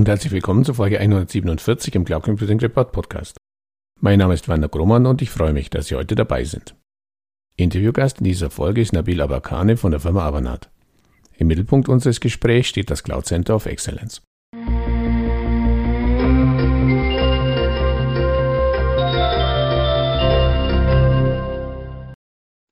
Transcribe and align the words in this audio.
und 0.00 0.08
herzlich 0.08 0.32
willkommen 0.32 0.64
zur 0.64 0.76
Folge 0.76 0.98
147 0.98 1.94
im 1.94 2.06
Cloud 2.06 2.22
Computing 2.22 2.58
Report 2.58 2.90
Podcast. 2.90 3.36
Mein 4.00 4.18
Name 4.18 4.32
ist 4.32 4.48
Werner 4.48 4.70
Grummann 4.70 5.04
und 5.04 5.20
ich 5.20 5.28
freue 5.28 5.52
mich, 5.52 5.68
dass 5.68 5.88
Sie 5.88 5.94
heute 5.94 6.14
dabei 6.14 6.44
sind. 6.44 6.74
Interviewgast 7.56 8.16
in 8.16 8.24
dieser 8.24 8.48
Folge 8.48 8.80
ist 8.80 8.94
Nabil 8.94 9.20
Abakane 9.20 9.76
von 9.76 9.90
der 9.90 10.00
Firma 10.00 10.26
Avanade. 10.26 10.68
Im 11.36 11.48
Mittelpunkt 11.48 11.90
unseres 11.90 12.18
Gesprächs 12.20 12.68
steht 12.68 12.90
das 12.90 13.02
Cloud 13.02 13.26
Center 13.26 13.54
of 13.54 13.66
Excellence. 13.66 14.22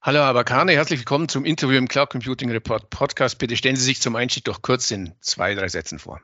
Hallo 0.01 0.21
Abakane, 0.21 0.71
herzlich 0.71 1.01
willkommen 1.01 1.29
zum 1.29 1.45
Interview 1.45 1.77
im 1.77 1.87
Cloud 1.87 2.09
Computing 2.09 2.49
Report 2.49 2.89
Podcast. 2.89 3.37
Bitte 3.37 3.55
stellen 3.55 3.75
Sie 3.75 3.83
sich 3.83 4.01
zum 4.01 4.15
Einstieg 4.15 4.45
doch 4.45 4.63
kurz 4.63 4.89
in 4.89 5.13
zwei, 5.21 5.53
drei 5.53 5.67
Sätzen 5.67 5.99
vor. 5.99 6.21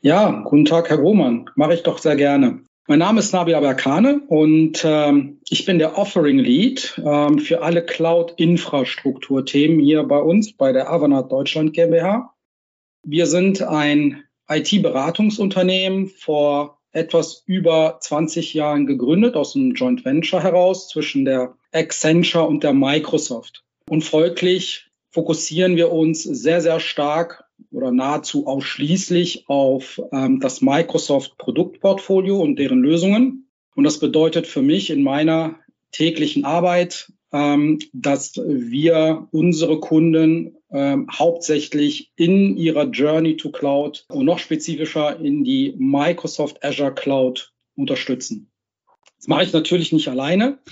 Ja, 0.00 0.30
guten 0.44 0.64
Tag, 0.64 0.90
Herr 0.90 0.98
Roman. 0.98 1.50
Mache 1.56 1.74
ich 1.74 1.82
doch 1.82 1.98
sehr 1.98 2.14
gerne. 2.14 2.60
Mein 2.86 3.00
Name 3.00 3.18
ist 3.18 3.32
Nabil 3.32 3.56
Aberkane 3.56 4.20
und 4.28 4.84
ähm, 4.84 5.40
ich 5.50 5.64
bin 5.64 5.80
der 5.80 5.98
Offering 5.98 6.38
Lead 6.38 7.02
ähm, 7.04 7.40
für 7.40 7.62
alle 7.62 7.84
Cloud-Infrastruktur-Themen 7.84 9.80
hier 9.80 10.04
bei 10.04 10.20
uns 10.20 10.56
bei 10.56 10.70
der 10.70 10.88
Avanat 10.88 11.32
Deutschland 11.32 11.72
GmbH. 11.72 12.32
Wir 13.02 13.26
sind 13.26 13.60
ein 13.60 14.22
IT-Beratungsunternehmen 14.48 16.06
vor 16.06 16.78
etwas 16.92 17.42
über 17.46 17.98
20 18.00 18.54
Jahren 18.54 18.86
gegründet 18.86 19.34
aus 19.34 19.56
einem 19.56 19.74
Joint 19.74 20.04
Venture 20.04 20.44
heraus 20.44 20.88
zwischen 20.88 21.24
der 21.24 21.56
Accenture 21.72 22.46
und 22.46 22.62
der 22.62 22.72
Microsoft. 22.72 23.64
Und 23.90 24.04
folglich 24.04 24.92
fokussieren 25.10 25.74
wir 25.74 25.90
uns 25.90 26.22
sehr, 26.22 26.60
sehr 26.60 26.78
stark 26.78 27.47
oder 27.70 27.90
nahezu 27.90 28.46
ausschließlich 28.46 29.48
auf 29.48 30.00
ähm, 30.12 30.40
das 30.40 30.60
Microsoft-Produktportfolio 30.60 32.38
und 32.38 32.58
deren 32.58 32.80
Lösungen. 32.80 33.48
Und 33.74 33.84
das 33.84 33.98
bedeutet 33.98 34.46
für 34.46 34.62
mich 34.62 34.90
in 34.90 35.02
meiner 35.02 35.56
täglichen 35.92 36.44
Arbeit, 36.44 37.12
ähm, 37.32 37.78
dass 37.92 38.36
wir 38.36 39.28
unsere 39.32 39.80
Kunden 39.80 40.56
ähm, 40.70 41.08
hauptsächlich 41.10 42.12
in 42.16 42.56
ihrer 42.56 42.88
Journey 42.88 43.36
to 43.36 43.50
Cloud 43.50 44.04
und 44.08 44.24
noch 44.24 44.38
spezifischer 44.38 45.18
in 45.20 45.44
die 45.44 45.74
Microsoft 45.78 46.64
Azure 46.64 46.94
Cloud 46.94 47.52
unterstützen. 47.76 48.50
Das 49.16 49.26
mache 49.26 49.44
ich 49.44 49.52
natürlich 49.52 49.92
nicht 49.92 50.08
alleine. 50.08 50.58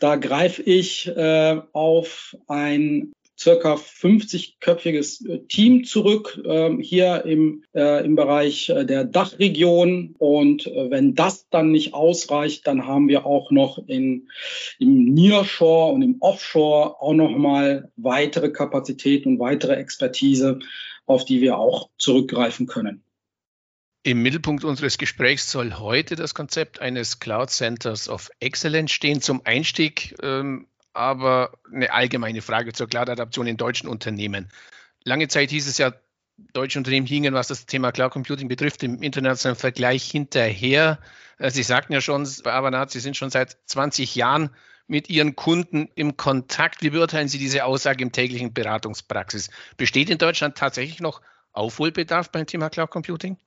Da 0.00 0.16
greife 0.16 0.60
ich 0.62 1.06
äh, 1.06 1.60
auf 1.72 2.36
ein 2.48 3.12
circa 3.38 3.74
50-köpfiges 3.74 5.28
äh, 5.28 5.46
Team 5.46 5.84
zurück 5.84 6.40
ähm, 6.44 6.80
hier 6.80 7.24
im, 7.24 7.64
äh, 7.74 8.04
im 8.04 8.14
Bereich 8.14 8.68
äh, 8.68 8.84
der 8.84 9.04
Dachregion. 9.04 10.14
Und 10.18 10.66
wenn 10.66 11.14
das 11.14 11.48
dann 11.48 11.70
nicht 11.70 11.94
ausreicht, 11.94 12.66
dann 12.66 12.86
haben 12.86 13.08
wir 13.08 13.26
auch 13.26 13.50
noch 13.50 13.78
in, 13.86 14.28
im 14.78 15.04
Nearshore 15.04 15.92
und 15.92 16.02
im 16.02 16.16
Offshore 16.20 17.00
auch 17.00 17.14
noch 17.14 17.36
mal 17.36 17.90
weitere 17.96 18.50
Kapazitäten 18.50 19.30
und 19.30 19.38
weitere 19.38 19.74
Expertise, 19.74 20.58
auf 21.06 21.24
die 21.24 21.40
wir 21.40 21.58
auch 21.58 21.90
zurückgreifen 21.98 22.66
können. 22.66 23.04
Im 24.06 24.22
Mittelpunkt 24.22 24.64
unseres 24.64 24.98
Gesprächs 24.98 25.50
soll 25.50 25.78
heute 25.78 26.14
das 26.14 26.34
Konzept 26.34 26.78
eines 26.78 27.20
Cloud 27.20 27.48
Centers 27.48 28.10
of 28.10 28.30
Excellence 28.38 28.92
stehen. 28.92 29.22
Zum 29.22 29.40
Einstieg 29.46 30.14
ähm, 30.22 30.66
aber 30.94 31.58
eine 31.72 31.92
allgemeine 31.92 32.42
Frage 32.42 32.72
zur 32.72 32.88
Cloud-Adaption 32.88 33.46
in 33.46 33.56
deutschen 33.56 33.88
Unternehmen. 33.88 34.48
Lange 35.04 35.28
Zeit 35.28 35.50
hieß 35.50 35.66
es 35.66 35.78
ja, 35.78 35.92
deutsche 36.52 36.78
Unternehmen 36.78 37.06
hingen, 37.06 37.34
was 37.34 37.48
das 37.48 37.66
Thema 37.66 37.92
Cloud 37.92 38.12
Computing 38.12 38.48
betrifft, 38.48 38.82
im 38.82 39.02
internationalen 39.02 39.58
Vergleich 39.58 40.10
hinterher. 40.10 40.98
Äh, 41.38 41.50
Sie 41.50 41.62
sagten 41.62 41.92
ja 41.92 42.00
schon 42.00 42.28
bei 42.42 42.52
Avanat, 42.52 42.90
Sie 42.90 43.00
sind 43.00 43.16
schon 43.16 43.30
seit 43.30 43.56
20 43.66 44.14
Jahren 44.14 44.50
mit 44.86 45.08
Ihren 45.08 45.36
Kunden 45.36 45.88
im 45.94 46.16
Kontakt. 46.16 46.82
Wie 46.82 46.90
beurteilen 46.90 47.28
Sie 47.28 47.38
diese 47.38 47.64
Aussage 47.64 48.02
im 48.02 48.12
täglichen 48.12 48.52
Beratungspraxis? 48.52 49.50
Besteht 49.76 50.10
in 50.10 50.18
Deutschland 50.18 50.56
tatsächlich 50.56 51.00
noch 51.00 51.20
Aufholbedarf 51.52 52.30
beim 52.30 52.46
Thema 52.46 52.68
Cloud 52.68 52.90
Computing? 52.90 53.38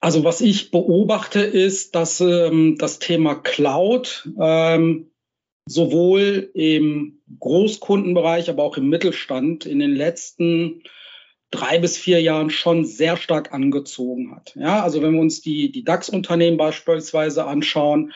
Also 0.00 0.22
was 0.22 0.40
ich 0.40 0.70
beobachte, 0.70 1.40
ist, 1.40 1.96
dass 1.96 2.20
ähm, 2.20 2.76
das 2.78 3.00
Thema 3.00 3.34
Cloud 3.34 4.28
ähm, 4.40 5.10
sowohl 5.68 6.50
im 6.54 7.20
Großkundenbereich, 7.38 8.50
aber 8.50 8.62
auch 8.62 8.76
im 8.76 8.88
Mittelstand 8.88 9.66
in 9.66 9.78
den 9.78 9.94
letzten 9.94 10.82
drei 11.50 11.78
bis 11.78 11.96
vier 11.96 12.20
Jahren 12.20 12.50
schon 12.50 12.84
sehr 12.84 13.16
stark 13.16 13.52
angezogen 13.52 14.34
hat. 14.34 14.54
Ja, 14.56 14.82
also 14.82 15.02
wenn 15.02 15.14
wir 15.14 15.20
uns 15.20 15.40
die, 15.40 15.72
die 15.72 15.84
DAX-Unternehmen 15.84 16.56
beispielsweise 16.56 17.46
anschauen, 17.46 18.12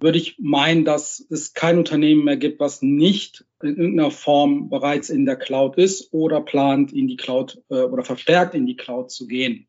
würde 0.00 0.18
ich 0.18 0.36
meinen, 0.38 0.84
dass 0.84 1.24
es 1.28 1.54
kein 1.54 1.78
Unternehmen 1.78 2.24
mehr 2.24 2.36
gibt, 2.36 2.60
was 2.60 2.82
nicht 2.82 3.44
in 3.62 3.76
irgendeiner 3.76 4.10
Form 4.10 4.68
bereits 4.70 5.10
in 5.10 5.26
der 5.26 5.36
Cloud 5.36 5.76
ist 5.76 6.12
oder 6.12 6.40
plant, 6.40 6.92
in 6.92 7.08
die 7.08 7.16
Cloud 7.16 7.62
äh, 7.68 7.82
oder 7.82 8.04
verstärkt 8.04 8.54
in 8.54 8.66
die 8.66 8.76
Cloud 8.76 9.10
zu 9.10 9.26
gehen. 9.26 9.66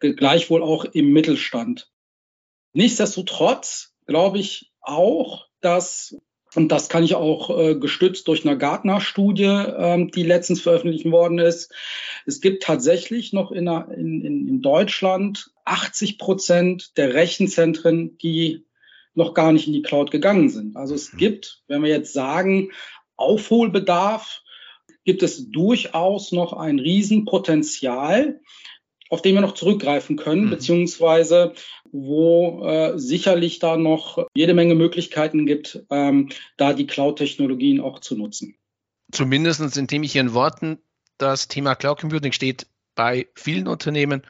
Gleichwohl 0.00 0.62
auch 0.62 0.84
im 0.84 1.12
Mittelstand. 1.12 1.90
Nichtsdestotrotz 2.72 3.94
glaube 4.06 4.38
ich 4.38 4.72
auch, 4.80 5.46
dass 5.60 6.16
und 6.54 6.68
das 6.68 6.88
kann 6.88 7.02
ich 7.02 7.14
auch 7.14 7.56
äh, 7.56 7.74
gestützt 7.74 8.28
durch 8.28 8.46
eine 8.46 8.58
Gartner-Studie, 8.58 9.44
ähm, 9.44 10.10
die 10.10 10.22
letztens 10.22 10.60
veröffentlicht 10.60 11.10
worden 11.10 11.38
ist. 11.38 11.72
Es 12.26 12.40
gibt 12.40 12.62
tatsächlich 12.62 13.32
noch 13.32 13.52
in, 13.52 13.66
in, 13.66 14.48
in 14.48 14.60
Deutschland 14.60 15.50
80 15.64 16.18
Prozent 16.18 16.96
der 16.96 17.14
Rechenzentren, 17.14 18.18
die 18.18 18.64
noch 19.14 19.34
gar 19.34 19.52
nicht 19.52 19.66
in 19.66 19.72
die 19.72 19.82
Cloud 19.82 20.10
gegangen 20.10 20.48
sind. 20.48 20.76
Also 20.76 20.94
es 20.94 21.12
mhm. 21.12 21.18
gibt, 21.18 21.62
wenn 21.68 21.82
wir 21.82 21.90
jetzt 21.90 22.12
sagen, 22.12 22.70
Aufholbedarf, 23.16 24.42
gibt 25.04 25.22
es 25.22 25.50
durchaus 25.50 26.32
noch 26.32 26.52
ein 26.52 26.78
Riesenpotenzial, 26.78 28.40
auf 29.10 29.20
den 29.20 29.34
wir 29.34 29.42
noch 29.42 29.54
zurückgreifen 29.54 30.16
können, 30.16 30.46
mhm. 30.46 30.50
beziehungsweise 30.50 31.54
wo 31.92 32.64
äh, 32.66 32.98
sicherlich 32.98 33.58
da 33.58 33.76
noch 33.76 34.26
jede 34.34 34.54
Menge 34.54 34.74
Möglichkeiten 34.74 35.46
gibt, 35.46 35.84
ähm, 35.90 36.30
da 36.56 36.72
die 36.72 36.86
Cloud-Technologien 36.86 37.80
auch 37.80 38.00
zu 38.00 38.16
nutzen. 38.16 38.56
Zumindest 39.12 39.76
indem 39.76 40.02
ich 40.02 40.16
Ihren 40.16 40.32
Worten, 40.32 40.78
das 41.18 41.48
Thema 41.48 41.74
Cloud 41.74 42.00
Computing 42.00 42.32
steht 42.32 42.66
bei 42.94 43.28
vielen 43.34 43.68
Unternehmen 43.68 44.22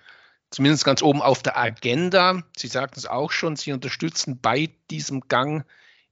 zumindest 0.50 0.84
ganz 0.84 1.02
oben 1.02 1.22
auf 1.22 1.42
der 1.42 1.56
Agenda. 1.56 2.42
Sie 2.56 2.66
sagten 2.66 2.98
es 2.98 3.06
auch 3.06 3.32
schon, 3.32 3.56
Sie 3.56 3.72
unterstützen 3.72 4.40
bei 4.40 4.70
diesem 4.90 5.22
Gang 5.22 5.64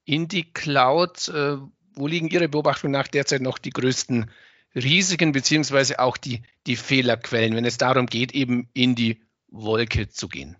in 0.04 0.28
die 0.28 0.44
Cloud. 0.52 1.28
Äh, 1.28 1.58
wo 1.94 2.06
liegen 2.06 2.28
Ihre 2.28 2.48
Beobachtungen 2.48 2.92
nach 2.92 3.08
derzeit 3.08 3.42
noch 3.42 3.58
die 3.58 3.70
größten 3.70 4.30
Risiken 4.74 5.32
beziehungsweise 5.32 5.98
auch 5.98 6.16
die, 6.16 6.42
die 6.66 6.76
Fehlerquellen, 6.76 7.54
wenn 7.56 7.64
es 7.64 7.78
darum 7.78 8.06
geht, 8.06 8.32
eben 8.32 8.68
in 8.72 8.94
die 8.94 9.20
Wolke 9.48 10.08
zu 10.08 10.28
gehen? 10.28 10.56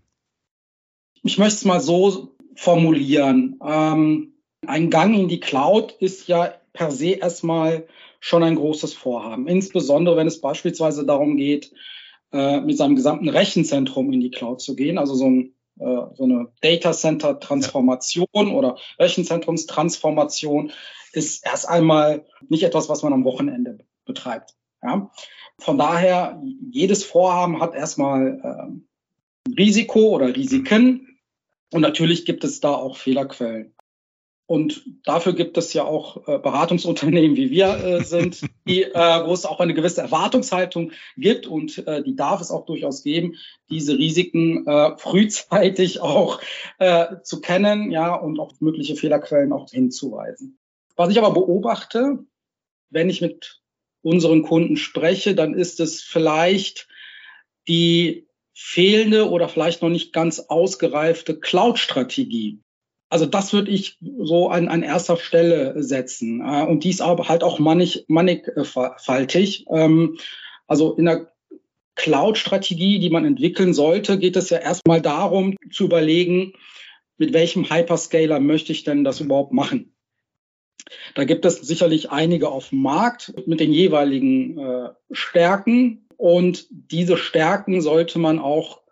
Ich 1.23 1.39
möchte 1.39 1.57
es 1.57 1.65
mal 1.65 1.81
so 1.81 2.35
formulieren. 2.55 3.61
Ähm, 3.65 4.35
ein 4.67 4.91
Gang 4.91 5.15
in 5.15 5.29
die 5.29 5.41
Cloud 5.41 5.93
ist 5.93 6.29
ja 6.29 6.55
per 6.73 6.91
se 6.91 7.11
erstmal 7.11 7.87
schon 8.21 8.43
ein 8.43 8.57
großes 8.57 8.95
Vorhaben. 8.95 9.47
Insbesondere 9.49 10.17
wenn 10.17 10.27
es 10.27 10.41
beispielsweise 10.41 11.05
darum 11.05 11.37
geht, 11.37 11.73
äh, 12.33 12.61
mit 12.61 12.77
seinem 12.77 12.97
gesamten 12.97 13.29
Rechenzentrum 13.29 14.13
in 14.13 14.21
die 14.21 14.31
Cloud 14.31 14.61
zu 14.61 14.77
gehen, 14.77 14.99
also 14.99 15.15
so, 15.15 15.27
ein, 15.27 15.55
äh, 15.79 16.15
so 16.15 16.25
eine 16.25 16.49
Data 16.61 16.93
Center 16.93 17.41
Transformation 17.41 18.27
ja. 18.33 18.53
oder 18.53 18.79
Rechenzentrumstransformation 18.99 20.73
ist 21.13 21.45
erst 21.45 21.69
einmal 21.69 22.25
nicht 22.49 22.63
etwas, 22.63 22.89
was 22.89 23.03
man 23.03 23.13
am 23.13 23.25
Wochenende 23.25 23.79
betreibt. 24.05 24.55
Ja? 24.83 25.11
Von 25.59 25.77
daher, 25.77 26.41
jedes 26.71 27.05
Vorhaben 27.05 27.61
hat 27.61 27.75
erstmal 27.75 28.81
äh, 29.49 29.53
Risiko 29.59 30.11
oder 30.11 30.35
Risiken 30.35 31.10
und 31.73 31.81
natürlich 31.81 32.25
gibt 32.25 32.45
es 32.45 32.61
da 32.61 32.73
auch 32.73 32.97
Fehlerquellen. 32.97 33.75
Und 34.51 34.83
dafür 35.05 35.33
gibt 35.33 35.57
es 35.59 35.73
ja 35.75 35.85
auch 35.85 36.27
äh, 36.27 36.37
Beratungsunternehmen, 36.37 37.37
wie 37.37 37.51
wir 37.51 37.69
äh, 37.85 38.03
sind, 38.03 38.41
die, 38.67 38.83
äh, 38.83 39.25
wo 39.25 39.33
es 39.33 39.47
auch 39.47 39.61
eine 39.61 39.75
gewisse 39.75 40.01
Erwartungshaltung 40.01 40.91
gibt 41.17 41.47
und 41.47 41.87
äh, 41.87 42.03
die 42.03 42.17
darf 42.17 42.41
es 42.41 42.51
auch 42.51 42.67
durchaus 42.67 43.05
geben, 43.05 43.37
diese 43.69 43.97
Risiken 43.97 44.67
äh, 44.67 44.99
frühzeitig 44.99 46.01
auch 46.01 46.41
äh, 46.81 47.19
zu 47.23 47.41
kennen, 47.41 47.93
ja, 47.93 48.13
und 48.13 48.41
auch 48.41 48.53
mögliche 48.59 48.97
Fehlerquellen 48.97 49.53
auch 49.53 49.71
hinzuweisen. 49.71 50.59
Was 50.97 51.11
ich 51.11 51.19
aber 51.19 51.33
beobachte, 51.33 52.19
wenn 52.91 53.09
ich 53.09 53.21
mit 53.21 53.63
unseren 54.03 54.43
Kunden 54.43 54.77
spreche, 54.77 55.37
dann 55.37 55.55
ist 55.55 55.79
es 55.79 56.03
vielleicht 56.03 56.89
die 57.69 58.27
fehlende 58.55 59.31
oder 59.31 59.49
vielleicht 59.49 59.83
noch 59.83 59.89
nicht 59.89 60.13
ganz 60.13 60.41
ausgereifte 60.41 61.39
Cloud-Strategie. 61.39 62.61
Also 63.09 63.27
das 63.27 63.53
würde 63.53 63.71
ich 63.71 63.99
so 64.19 64.49
an, 64.49 64.69
an 64.69 64.83
erster 64.83 65.17
Stelle 65.17 65.83
setzen. 65.83 66.41
Äh, 66.41 66.65
und 66.65 66.85
dies 66.85 67.01
aber 67.01 67.29
halt 67.29 67.43
auch 67.43 67.59
mannig, 67.59 68.05
mannigfaltig. 68.09 69.67
Ähm, 69.71 70.19
also 70.67 70.95
in 70.95 71.07
der 71.07 71.33
Cloud-Strategie, 71.97 73.01
die 73.01 73.11
man 73.11 73.25
entwickeln 73.25 73.75
sollte, 73.75 74.19
geht 74.19 74.37
es 74.37 74.51
ja 74.51 74.59
erstmal 74.59 75.03
darum 75.03 75.57
zu 75.71 75.85
überlegen, 75.85 76.55
mit 77.19 77.35
welchem 77.35 77.69
Hyperscaler 77.69 78.41
möchte 78.41 78.73
ich 78.73 78.85
denn 78.85 79.05
das 79.05 79.21
überhaupt 79.21 79.53
machen? 79.53 79.93
Da 81.15 81.25
gibt 81.25 81.45
es 81.45 81.57
sicherlich 81.57 82.11
einige 82.11 82.49
auf 82.49 82.71
dem 82.71 82.83
Markt 82.83 83.35
mit 83.47 83.61
den 83.61 83.73
jeweiligen 83.73 84.59
äh, 84.59 84.89
Stärken. 85.11 86.07
Und 86.21 86.67
diese 86.71 87.17
Stärken 87.17 87.81
sollte 87.81 88.19
man 88.19 88.41
auch 88.41 88.83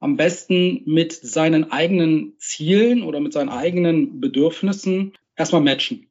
am 0.00 0.16
besten 0.16 0.80
mit 0.86 1.12
seinen 1.12 1.70
eigenen 1.70 2.38
Zielen 2.38 3.02
oder 3.02 3.20
mit 3.20 3.34
seinen 3.34 3.50
eigenen 3.50 4.18
Bedürfnissen 4.18 5.12
erstmal 5.36 5.60
matchen. 5.60 6.08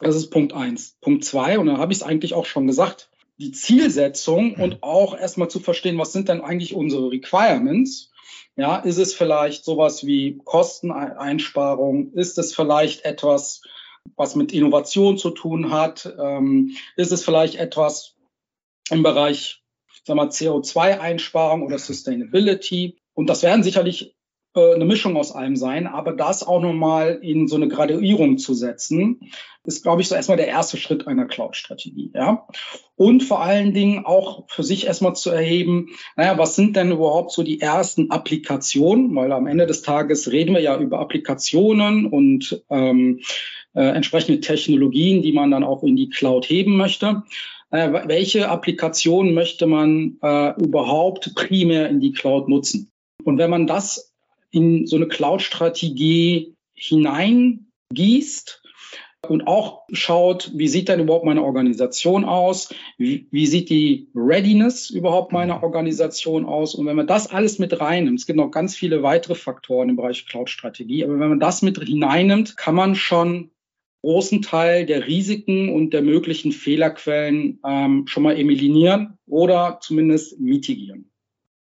Das 0.00 0.16
ist 0.16 0.30
Punkt 0.30 0.54
eins. 0.54 0.96
Punkt 1.02 1.26
zwei, 1.26 1.58
und 1.58 1.66
da 1.66 1.76
habe 1.76 1.92
ich 1.92 1.98
es 1.98 2.02
eigentlich 2.02 2.32
auch 2.32 2.46
schon 2.46 2.66
gesagt, 2.66 3.10
die 3.36 3.52
Zielsetzung 3.52 4.56
mhm. 4.56 4.62
und 4.62 4.82
auch 4.82 5.14
erstmal 5.14 5.50
zu 5.50 5.60
verstehen, 5.60 5.98
was 5.98 6.14
sind 6.14 6.30
denn 6.30 6.40
eigentlich 6.40 6.74
unsere 6.74 7.10
Requirements? 7.10 8.12
Ja, 8.56 8.76
ist 8.76 8.96
es 8.96 9.12
vielleicht 9.12 9.66
sowas 9.66 10.06
wie 10.06 10.38
Kosteneinsparung? 10.42 12.14
Ist 12.14 12.38
es 12.38 12.54
vielleicht 12.54 13.04
etwas, 13.04 13.60
was 14.16 14.36
mit 14.36 14.54
Innovation 14.54 15.18
zu 15.18 15.28
tun 15.28 15.70
hat? 15.70 16.10
Ähm, 16.18 16.74
ist 16.96 17.12
es 17.12 17.22
vielleicht 17.22 17.56
etwas 17.56 18.14
im 18.88 19.02
Bereich 19.02 19.62
sagen 20.06 20.20
wir, 20.20 20.30
CO2-Einsparung 20.30 21.62
oder 21.62 21.78
Sustainability? 21.78 22.98
Und 23.14 23.28
das 23.28 23.42
werden 23.42 23.62
sicherlich 23.62 24.14
äh, 24.54 24.74
eine 24.74 24.84
Mischung 24.84 25.16
aus 25.16 25.32
allem 25.32 25.56
sein, 25.56 25.86
aber 25.86 26.12
das 26.12 26.42
auch 26.42 26.60
nochmal 26.60 27.18
in 27.22 27.48
so 27.48 27.56
eine 27.56 27.68
Graduierung 27.68 28.38
zu 28.38 28.54
setzen, 28.54 29.20
ist, 29.64 29.82
glaube 29.82 30.00
ich, 30.00 30.08
so 30.08 30.14
erstmal 30.14 30.36
der 30.36 30.46
erste 30.46 30.76
Schritt 30.76 31.08
einer 31.08 31.26
Cloud-Strategie. 31.26 32.12
Ja? 32.14 32.46
Und 32.94 33.24
vor 33.24 33.42
allen 33.42 33.74
Dingen 33.74 34.06
auch 34.06 34.44
für 34.48 34.62
sich 34.62 34.86
erstmal 34.86 35.16
zu 35.16 35.30
erheben, 35.30 35.88
naja, 36.14 36.38
was 36.38 36.54
sind 36.54 36.76
denn 36.76 36.92
überhaupt 36.92 37.32
so 37.32 37.42
die 37.42 37.60
ersten 37.60 38.12
Applikationen? 38.12 39.14
Weil 39.16 39.32
am 39.32 39.48
Ende 39.48 39.66
des 39.66 39.82
Tages 39.82 40.30
reden 40.30 40.54
wir 40.54 40.62
ja 40.62 40.78
über 40.78 41.00
Applikationen 41.00 42.06
und 42.06 42.62
ähm, 42.70 43.20
äh, 43.74 43.82
entsprechende 43.82 44.40
Technologien, 44.40 45.20
die 45.22 45.32
man 45.32 45.50
dann 45.50 45.64
auch 45.64 45.82
in 45.82 45.96
die 45.96 46.08
Cloud 46.08 46.48
heben 46.48 46.76
möchte. 46.76 47.24
Äh, 47.70 48.08
welche 48.08 48.48
Applikationen 48.48 49.34
möchte 49.34 49.66
man 49.66 50.18
äh, 50.22 50.54
überhaupt 50.62 51.34
primär 51.34 51.88
in 51.88 52.00
die 52.00 52.12
Cloud 52.12 52.48
nutzen? 52.48 52.90
Und 53.24 53.38
wenn 53.38 53.50
man 53.50 53.66
das 53.66 54.12
in 54.50 54.86
so 54.86 54.96
eine 54.96 55.08
Cloud-Strategie 55.08 56.54
hineingießt 56.74 58.62
und 59.28 59.48
auch 59.48 59.82
schaut, 59.90 60.52
wie 60.54 60.68
sieht 60.68 60.88
denn 60.88 61.00
überhaupt 61.00 61.24
meine 61.24 61.42
Organisation 61.42 62.24
aus? 62.24 62.72
Wie, 62.98 63.26
wie, 63.32 63.46
sieht 63.46 63.68
die 63.70 64.08
Readiness 64.14 64.88
überhaupt 64.88 65.32
meiner 65.32 65.64
Organisation 65.64 66.44
aus? 66.44 66.76
Und 66.76 66.86
wenn 66.86 66.94
man 66.94 67.08
das 67.08 67.28
alles 67.28 67.58
mit 67.58 67.80
reinnimmt, 67.80 68.20
es 68.20 68.26
gibt 68.26 68.36
noch 68.36 68.52
ganz 68.52 68.76
viele 68.76 69.02
weitere 69.02 69.34
Faktoren 69.34 69.88
im 69.88 69.96
Bereich 69.96 70.26
Cloud-Strategie, 70.28 71.02
aber 71.04 71.18
wenn 71.18 71.30
man 71.30 71.40
das 71.40 71.62
mit 71.62 71.82
hineinnimmt, 71.82 72.56
kann 72.56 72.76
man 72.76 72.94
schon 72.94 73.50
großen 74.06 74.40
Teil 74.40 74.86
der 74.86 75.08
Risiken 75.08 75.68
und 75.68 75.90
der 75.90 76.00
möglichen 76.00 76.52
Fehlerquellen 76.52 77.58
ähm, 77.66 78.06
schon 78.06 78.22
mal 78.22 78.36
eliminieren 78.36 79.18
oder 79.26 79.80
zumindest 79.82 80.38
mitigieren. 80.38 81.10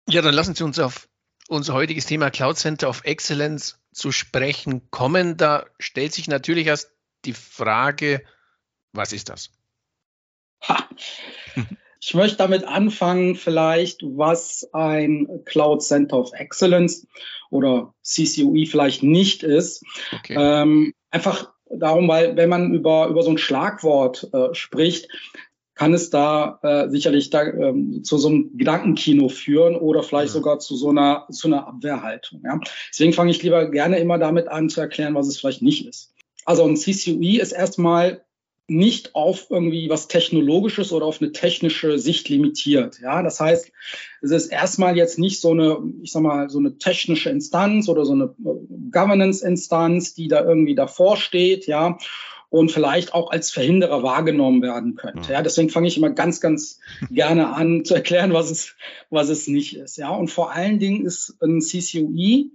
Ja, 0.08 0.22
dann 0.22 0.34
lassen 0.34 0.54
Sie 0.54 0.62
uns 0.62 0.78
auf 0.78 1.08
unser 1.48 1.74
heutiges 1.74 2.06
Thema 2.06 2.30
Cloud 2.30 2.56
Center 2.56 2.88
of 2.88 3.02
Excellence 3.02 3.80
zu 3.92 4.12
sprechen 4.12 4.92
kommen. 4.92 5.38
Da 5.38 5.66
stellt 5.80 6.12
sich 6.12 6.28
natürlich 6.28 6.68
erst 6.68 6.92
die 7.24 7.32
Frage, 7.32 8.22
was 8.92 9.12
ist 9.12 9.28
das? 9.28 9.50
Ha. 10.68 10.88
Ich 12.02 12.14
möchte 12.14 12.36
damit 12.38 12.62
anfangen, 12.62 13.34
vielleicht, 13.34 14.02
was 14.02 14.70
ein 14.72 15.42
Cloud 15.46 15.82
Center 15.82 16.18
of 16.18 16.32
Excellence 16.32 17.08
oder 17.50 17.92
CCUE 18.02 18.66
vielleicht 18.66 19.02
nicht 19.02 19.42
ist. 19.42 19.84
Okay. 20.12 20.36
Ähm, 20.38 20.94
einfach 21.10 21.52
darum, 21.70 22.08
weil 22.08 22.36
wenn 22.36 22.48
man 22.48 22.74
über, 22.74 23.08
über 23.08 23.22
so 23.22 23.30
ein 23.30 23.38
Schlagwort 23.38 24.28
äh, 24.32 24.54
spricht, 24.54 25.08
kann 25.74 25.94
es 25.94 26.10
da 26.10 26.58
äh, 26.62 26.90
sicherlich 26.90 27.30
da, 27.30 27.42
ähm, 27.42 28.04
zu 28.04 28.18
so 28.18 28.28
einem 28.28 28.50
Gedankenkino 28.54 29.30
führen 29.30 29.76
oder 29.76 30.02
vielleicht 30.02 30.34
ja. 30.34 30.34
sogar 30.34 30.58
zu 30.58 30.76
so 30.76 30.90
einer, 30.90 31.26
zu 31.30 31.48
einer 31.48 31.66
Abwehrhaltung. 31.66 32.42
Ja? 32.44 32.60
Deswegen 32.90 33.14
fange 33.14 33.30
ich 33.30 33.42
lieber 33.42 33.70
gerne 33.70 33.98
immer 33.98 34.18
damit 34.18 34.48
an 34.48 34.68
zu 34.68 34.82
erklären, 34.82 35.14
was 35.14 35.26
es 35.26 35.38
vielleicht 35.38 35.62
nicht 35.62 35.86
ist. 35.86 36.12
Also 36.44 36.64
ein 36.64 36.76
CCUE 36.76 37.40
ist 37.40 37.52
erstmal 37.52 38.22
nicht 38.70 39.16
auf 39.16 39.48
irgendwie 39.50 39.90
was 39.90 40.06
Technologisches 40.06 40.92
oder 40.92 41.04
auf 41.04 41.20
eine 41.20 41.32
technische 41.32 41.98
Sicht 41.98 42.28
limitiert. 42.28 43.00
Ja, 43.02 43.22
das 43.22 43.40
heißt, 43.40 43.72
es 44.22 44.30
ist 44.30 44.46
erstmal 44.46 44.96
jetzt 44.96 45.18
nicht 45.18 45.40
so 45.40 45.50
eine, 45.50 45.78
ich 46.02 46.12
sag 46.12 46.22
mal, 46.22 46.48
so 46.48 46.58
eine 46.58 46.78
technische 46.78 47.30
Instanz 47.30 47.88
oder 47.88 48.04
so 48.04 48.12
eine 48.12 48.24
äh, 48.24 48.90
Governance-Instanz, 48.92 50.14
die 50.14 50.28
da 50.28 50.44
irgendwie 50.44 50.76
davor 50.76 51.16
steht, 51.16 51.66
ja, 51.66 51.98
und 52.48 52.70
vielleicht 52.70 53.12
auch 53.14 53.30
als 53.30 53.50
Verhinderer 53.50 54.02
wahrgenommen 54.02 54.62
werden 54.62 54.94
könnte. 54.94 55.32
Ja, 55.32 55.42
deswegen 55.42 55.70
fange 55.70 55.88
ich 55.88 55.96
immer 55.96 56.10
ganz, 56.10 56.40
ganz 56.40 56.78
gerne 57.10 57.54
an 57.54 57.84
zu 57.84 57.94
erklären, 57.94 58.32
was 58.32 58.50
es, 58.50 58.76
was 59.10 59.28
es 59.28 59.48
nicht 59.48 59.76
ist. 59.76 59.96
Ja, 59.98 60.10
und 60.10 60.28
vor 60.28 60.52
allen 60.52 60.78
Dingen 60.78 61.04
ist 61.04 61.36
ein 61.40 61.60
CCUE 61.60 62.50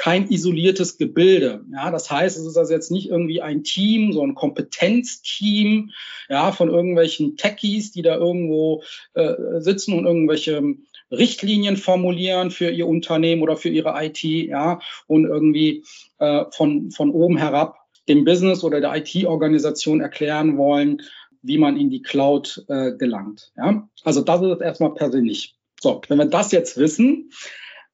kein 0.00 0.30
isoliertes 0.30 0.96
Gebilde. 0.96 1.62
Ja, 1.70 1.90
das 1.90 2.10
heißt, 2.10 2.38
es 2.38 2.46
ist 2.46 2.56
also 2.56 2.72
jetzt 2.72 2.90
nicht 2.90 3.10
irgendwie 3.10 3.42
ein 3.42 3.64
Team, 3.64 4.14
so 4.14 4.22
ein 4.22 4.34
Kompetenzteam, 4.34 5.90
ja, 6.30 6.52
von 6.52 6.70
irgendwelchen 6.70 7.36
Techies, 7.36 7.92
die 7.92 8.00
da 8.00 8.16
irgendwo 8.16 8.82
äh, 9.12 9.34
sitzen 9.58 9.92
und 9.92 10.06
irgendwelche 10.06 10.62
Richtlinien 11.10 11.76
formulieren 11.76 12.50
für 12.50 12.70
ihr 12.70 12.86
Unternehmen 12.86 13.42
oder 13.42 13.58
für 13.58 13.68
ihre 13.68 13.92
IT, 14.02 14.22
ja, 14.22 14.80
und 15.06 15.26
irgendwie 15.26 15.84
äh, 16.18 16.46
von, 16.50 16.90
von 16.90 17.10
oben 17.10 17.36
herab 17.36 17.76
dem 18.08 18.24
Business 18.24 18.64
oder 18.64 18.80
der 18.80 18.96
IT-Organisation 18.96 20.00
erklären 20.00 20.56
wollen, 20.56 21.02
wie 21.42 21.58
man 21.58 21.76
in 21.76 21.90
die 21.90 22.00
Cloud 22.00 22.64
äh, 22.68 22.92
gelangt. 22.92 23.52
Ja? 23.54 23.86
Also 24.02 24.22
das 24.22 24.40
ist 24.40 24.62
erstmal 24.62 24.94
persönlich. 24.94 25.56
So, 25.78 26.00
wenn 26.08 26.16
wir 26.16 26.24
das 26.24 26.52
jetzt 26.52 26.78
wissen, 26.78 27.30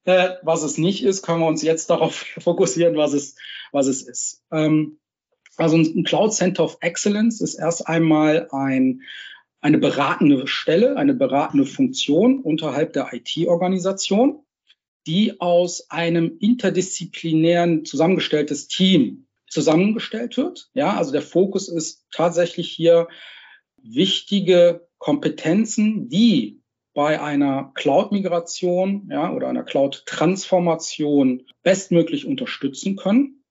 äh, 0.06 0.36
was 0.42 0.62
es 0.62 0.78
nicht 0.78 1.04
ist, 1.04 1.22
können 1.22 1.40
wir 1.40 1.46
uns 1.46 1.62
jetzt 1.62 1.90
darauf 1.90 2.14
fokussieren, 2.38 2.96
was 2.96 3.12
es, 3.12 3.36
was 3.72 3.86
es 3.86 4.02
ist. 4.02 4.42
Ähm, 4.50 4.98
also 5.56 5.76
ein 5.76 6.04
Cloud 6.04 6.32
Center 6.32 6.64
of 6.64 6.78
Excellence 6.80 7.40
ist 7.40 7.54
erst 7.54 7.88
einmal 7.88 8.48
ein, 8.52 9.02
eine 9.60 9.78
beratende 9.78 10.46
Stelle, 10.46 10.96
eine 10.96 11.14
beratende 11.14 11.66
Funktion 11.66 12.40
unterhalb 12.40 12.92
der 12.92 13.12
IT-Organisation, 13.12 14.44
die 15.06 15.40
aus 15.40 15.90
einem 15.90 16.36
interdisziplinären 16.40 17.84
zusammengestelltes 17.84 18.68
Team 18.68 19.26
zusammengestellt 19.48 20.36
wird. 20.36 20.70
Ja, 20.74 20.96
also 20.96 21.12
der 21.12 21.22
Fokus 21.22 21.68
ist 21.68 22.06
tatsächlich 22.12 22.70
hier 22.70 23.08
wichtige 23.76 24.86
Kompetenzen, 24.98 26.08
die 26.08 26.60
bei 26.96 27.20
einer 27.20 27.72
Cloud-Migration 27.74 29.10
ja, 29.10 29.30
oder 29.30 29.48
einer 29.48 29.64
Cloud-Transformation 29.64 31.42
bestmöglich 31.62 32.24
unterstützen 32.24 32.96
können. 32.96 33.44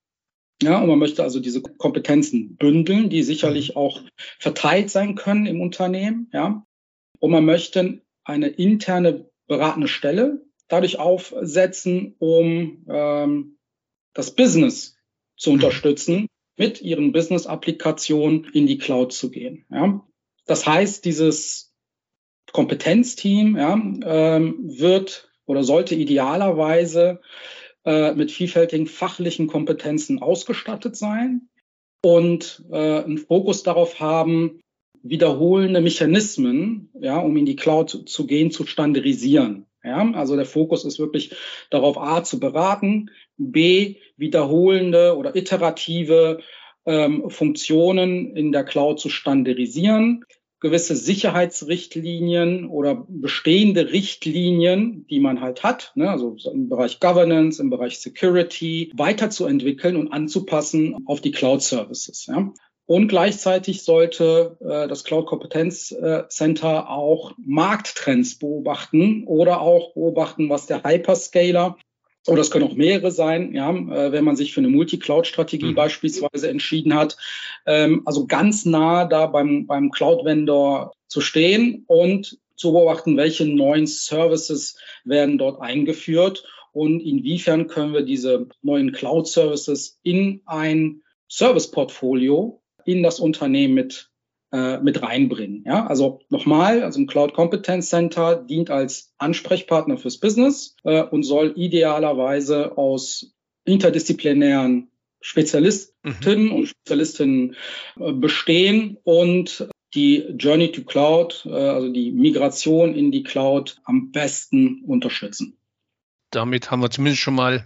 Ja, 0.63 0.81
und 0.81 0.87
man 0.87 0.97
möchte 0.97 1.21
also 1.21 1.39
diese 1.39 1.61
Kompetenzen 1.61 2.55
bündeln, 2.55 3.11
die 3.11 3.21
sicherlich 3.21 3.69
mhm. 3.69 3.77
auch 3.77 4.01
verteilt 4.39 4.89
sein 4.89 5.13
können 5.13 5.45
im 5.45 5.61
Unternehmen. 5.61 6.27
Ja, 6.33 6.65
und 7.19 7.29
man 7.29 7.45
möchte 7.45 8.01
eine 8.23 8.47
interne 8.47 9.29
beratende 9.45 9.89
Stelle 9.89 10.43
dadurch 10.67 10.97
aufsetzen, 10.97 12.15
um 12.17 12.83
ähm, 12.89 13.59
das 14.15 14.31
Business 14.31 14.97
zu 15.37 15.51
mhm. 15.51 15.57
unterstützen, 15.57 16.27
mit 16.57 16.81
ihren 16.81 17.11
Business-Applikationen 17.11 18.45
in 18.53 18.65
die 18.65 18.79
Cloud 18.79 19.13
zu 19.13 19.29
gehen. 19.29 19.67
Ja. 19.69 20.03
Das 20.47 20.65
heißt, 20.65 21.05
dieses 21.05 21.74
Kompetenzteam 22.55 23.57
ja, 23.57 23.73
ähm, 23.73 24.55
wird 24.63 25.29
oder 25.45 25.65
sollte 25.65 25.93
idealerweise 25.93 27.19
äh, 27.83 28.13
mit 28.13 28.31
vielfältigen 28.31 28.87
fachlichen 28.87 29.47
Kompetenzen 29.47 30.21
ausgestattet 30.21 30.95
sein 30.95 31.49
und 32.01 32.63
äh, 32.71 33.03
einen 33.03 33.17
Fokus 33.17 33.63
darauf 33.63 33.99
haben, 33.99 34.61
wiederholende 35.03 35.81
Mechanismen, 35.81 36.89
ja, 36.97 37.19
um 37.19 37.35
in 37.35 37.45
die 37.45 37.57
Cloud 37.57 38.03
zu 38.05 38.25
gehen, 38.25 38.51
zu 38.51 38.65
standardisieren. 38.65 39.65
Ja, 39.83 40.09
also 40.13 40.37
der 40.37 40.45
Fokus 40.45 40.85
ist 40.85 40.97
wirklich 40.97 41.35
darauf, 41.69 41.97
A, 41.97 42.23
zu 42.23 42.39
beraten, 42.39 43.11
B, 43.35 43.97
wiederholende 44.15 45.17
oder 45.17 45.35
iterative 45.35 46.39
ähm, 46.85 47.29
Funktionen 47.29 48.33
in 48.33 48.53
der 48.53 48.63
Cloud 48.63 49.01
zu 49.01 49.09
standardisieren, 49.09 50.23
gewisse 50.65 50.95
Sicherheitsrichtlinien 50.95 52.67
oder 52.67 53.05
bestehende 53.07 53.91
Richtlinien, 53.91 55.05
die 55.07 55.19
man 55.19 55.39
halt 55.39 55.61
hat, 55.61 55.91
ne, 55.93 56.09
also 56.09 56.35
im 56.51 56.69
Bereich 56.69 56.99
Governance, 56.99 57.61
im 57.61 57.69
Bereich 57.69 57.99
Security, 57.99 58.91
weiterzuentwickeln 58.95 59.95
und 59.95 60.11
anzupassen 60.11 60.95
auf 61.05 61.21
die 61.21 61.31
Cloud 61.31 61.61
Services. 61.61 62.25
Ja. 62.25 62.51
Und 62.87 63.09
gleichzeitig 63.09 63.83
sollte 63.83 64.57
äh, 64.59 64.87
das 64.87 65.03
Cloud 65.03 65.27
Kompetenz 65.27 65.91
äh, 65.91 66.23
Center 66.29 66.89
auch 66.89 67.33
Markttrends 67.37 68.39
beobachten 68.39 69.23
oder 69.27 69.61
auch 69.61 69.93
beobachten, 69.93 70.49
was 70.49 70.65
der 70.65 70.83
Hyperscaler 70.83 71.77
oder 72.27 72.41
es 72.41 72.51
können 72.51 72.67
auch 72.67 72.75
mehrere 72.75 73.11
sein, 73.11 73.53
ja, 73.53 73.69
äh, 73.71 74.11
wenn 74.11 74.23
man 74.23 74.35
sich 74.35 74.53
für 74.53 74.61
eine 74.61 74.69
Multi-Cloud-Strategie 74.69 75.71
mhm. 75.71 75.75
beispielsweise 75.75 76.49
entschieden 76.49 76.95
hat. 76.95 77.17
Ähm, 77.65 78.01
also 78.05 78.25
ganz 78.25 78.65
nah 78.65 79.05
da 79.05 79.27
beim, 79.27 79.67
beim 79.67 79.91
Cloud-Vendor 79.91 80.93
zu 81.07 81.21
stehen 81.21 81.83
und 81.87 82.39
zu 82.55 82.71
beobachten, 82.71 83.17
welche 83.17 83.45
neuen 83.45 83.85
Services 83.85 84.77
werden 85.03 85.37
dort 85.37 85.61
eingeführt 85.61 86.45
und 86.71 86.99
inwiefern 86.99 87.67
können 87.67 87.93
wir 87.93 88.01
diese 88.01 88.47
neuen 88.61 88.91
Cloud-Services 88.91 89.99
in 90.03 90.41
ein 90.45 91.03
Service-Portfolio 91.29 92.61
in 92.85 93.01
das 93.01 93.19
Unternehmen 93.19 93.73
mit 93.73 94.09
äh, 94.55 94.79
mit 94.79 95.01
reinbringen. 95.01 95.63
Ja, 95.65 95.85
also 95.85 96.21
nochmal, 96.29 96.81
also 96.81 97.01
ein 97.01 97.07
Cloud 97.07 97.33
Competence 97.33 97.89
Center 97.89 98.37
dient 98.37 98.69
als 98.69 99.13
Ansprechpartner 99.17 99.97
fürs 99.97 100.17
Business 100.17 100.77
äh, 100.85 101.03
und 101.03 101.23
soll 101.23 101.53
idealerweise 101.57 102.77
aus 102.77 103.35
interdisziplinären 103.65 104.89
Spezialistinnen 105.19 106.45
mhm. 106.45 106.53
und 106.53 106.67
Spezialistinnen 106.67 107.55
äh, 107.99 108.13
bestehen 108.13 108.97
und 109.03 109.67
die 109.93 110.19
Journey 110.37 110.71
to 110.71 110.83
Cloud, 110.83 111.45
äh, 111.45 111.49
also 111.49 111.89
die 111.89 112.11
Migration 112.11 112.95
in 112.95 113.11
die 113.11 113.23
Cloud 113.23 113.81
am 113.83 114.11
besten 114.11 114.85
unterstützen. 114.85 115.57
Damit 116.31 116.71
haben 116.71 116.81
wir 116.81 116.91
zumindest 116.91 117.21
schon 117.21 117.35
mal 117.35 117.65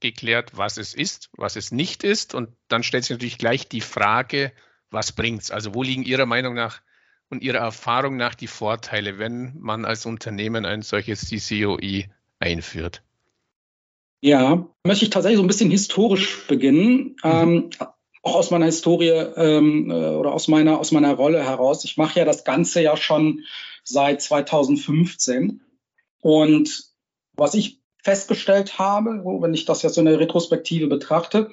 geklärt, 0.00 0.52
was 0.54 0.76
es 0.76 0.92
ist, 0.92 1.30
was 1.36 1.56
es 1.56 1.72
nicht 1.72 2.04
ist. 2.04 2.34
Und 2.34 2.50
dann 2.68 2.82
stellt 2.82 3.04
sich 3.04 3.12
natürlich 3.12 3.38
gleich 3.38 3.68
die 3.68 3.80
Frage, 3.80 4.52
was 4.90 5.12
bringt's? 5.12 5.50
Also 5.50 5.74
wo 5.74 5.82
liegen 5.82 6.02
Ihrer 6.02 6.26
Meinung 6.26 6.54
nach 6.54 6.80
und 7.28 7.42
Ihrer 7.42 7.58
Erfahrung 7.58 8.16
nach 8.16 8.34
die 8.34 8.46
Vorteile, 8.46 9.18
wenn 9.18 9.54
man 9.58 9.84
als 9.84 10.06
Unternehmen 10.06 10.64
ein 10.64 10.82
solches 10.82 11.28
CCOI 11.28 12.08
einführt? 12.38 13.02
Ja, 14.20 14.66
möchte 14.84 15.04
ich 15.04 15.10
tatsächlich 15.10 15.38
so 15.38 15.44
ein 15.44 15.48
bisschen 15.48 15.70
historisch 15.70 16.46
beginnen. 16.46 17.16
Mhm. 17.22 17.24
Ähm, 17.24 17.70
auch 18.22 18.34
aus 18.34 18.50
meiner 18.50 18.66
Historie 18.66 19.10
ähm, 19.10 19.90
äh, 19.90 19.94
oder 19.94 20.32
aus 20.32 20.48
meiner, 20.48 20.80
aus 20.80 20.90
meiner 20.90 21.14
Rolle 21.14 21.44
heraus. 21.44 21.84
Ich 21.84 21.96
mache 21.96 22.18
ja 22.18 22.24
das 22.24 22.44
Ganze 22.44 22.82
ja 22.82 22.96
schon 22.96 23.44
seit 23.84 24.20
2015. 24.20 25.60
Und 26.20 26.84
was 27.34 27.54
ich 27.54 27.80
festgestellt 28.02 28.78
habe, 28.78 29.22
wenn 29.24 29.54
ich 29.54 29.64
das 29.64 29.82
jetzt 29.82 29.94
so 29.94 30.00
in 30.00 30.06
der 30.06 30.18
Retrospektive 30.18 30.88
betrachte, 30.88 31.50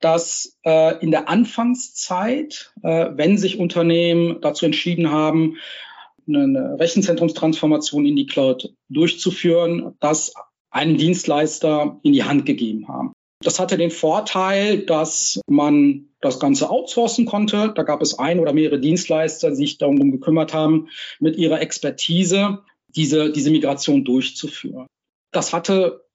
dass 0.00 0.58
äh, 0.64 0.98
in 1.02 1.10
der 1.10 1.28
Anfangszeit, 1.28 2.72
äh, 2.82 3.10
wenn 3.14 3.38
sich 3.38 3.58
Unternehmen 3.58 4.40
dazu 4.40 4.66
entschieden 4.66 5.10
haben, 5.10 5.56
eine 6.28 6.76
Rechenzentrumstransformation 6.78 8.04
in 8.04 8.16
die 8.16 8.26
Cloud 8.26 8.74
durchzuführen, 8.88 9.94
das 10.00 10.34
einen 10.70 10.96
Dienstleister 10.96 12.00
in 12.02 12.12
die 12.12 12.24
Hand 12.24 12.46
gegeben 12.46 12.88
haben. 12.88 13.12
Das 13.42 13.60
hatte 13.60 13.76
den 13.76 13.90
Vorteil, 13.90 14.78
dass 14.78 15.40
man 15.46 16.08
das 16.20 16.40
Ganze 16.40 16.70
outsourcen 16.70 17.26
konnte. 17.26 17.72
Da 17.74 17.82
gab 17.82 18.02
es 18.02 18.18
ein 18.18 18.40
oder 18.40 18.52
mehrere 18.52 18.80
Dienstleister, 18.80 19.50
die 19.50 19.56
sich 19.56 19.78
darum 19.78 20.10
gekümmert 20.10 20.54
haben, 20.54 20.88
mit 21.20 21.36
ihrer 21.36 21.60
Expertise 21.60 22.62
diese, 22.88 23.30
diese 23.30 23.50
Migration 23.50 24.04
durchzuführen. 24.04 24.86
Das 25.32 25.52
hatte 25.52 26.05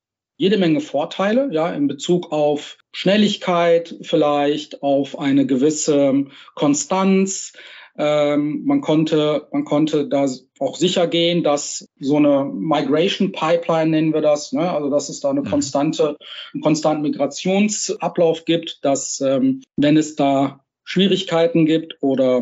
jede 0.41 0.57
Menge 0.57 0.81
Vorteile, 0.81 1.49
ja, 1.51 1.71
in 1.71 1.87
Bezug 1.87 2.31
auf 2.31 2.79
Schnelligkeit 2.91 3.95
vielleicht, 4.01 4.81
auf 4.81 5.19
eine 5.19 5.45
gewisse 5.45 6.25
Konstanz. 6.55 7.53
Ähm, 7.95 8.63
man 8.65 8.81
konnte, 8.81 9.47
man 9.51 9.65
konnte 9.65 10.09
da 10.09 10.25
auch 10.57 10.77
sicher 10.77 11.05
gehen, 11.05 11.43
dass 11.43 11.87
so 11.99 12.17
eine 12.17 12.45
Migration 12.45 13.33
Pipeline 13.33 13.91
nennen 13.91 14.13
wir 14.15 14.21
das, 14.21 14.51
ne? 14.51 14.71
also 14.71 14.89
dass 14.89 15.09
es 15.09 15.19
da 15.19 15.29
eine 15.29 15.41
mhm. 15.41 15.49
konstante, 15.51 16.17
einen 16.55 16.63
konstanten 16.63 17.03
Migrationsablauf 17.03 18.43
gibt, 18.45 18.79
dass 18.83 19.21
ähm, 19.21 19.61
wenn 19.77 19.95
es 19.95 20.15
da 20.15 20.61
Schwierigkeiten 20.83 21.67
gibt 21.67 21.97
oder 22.01 22.41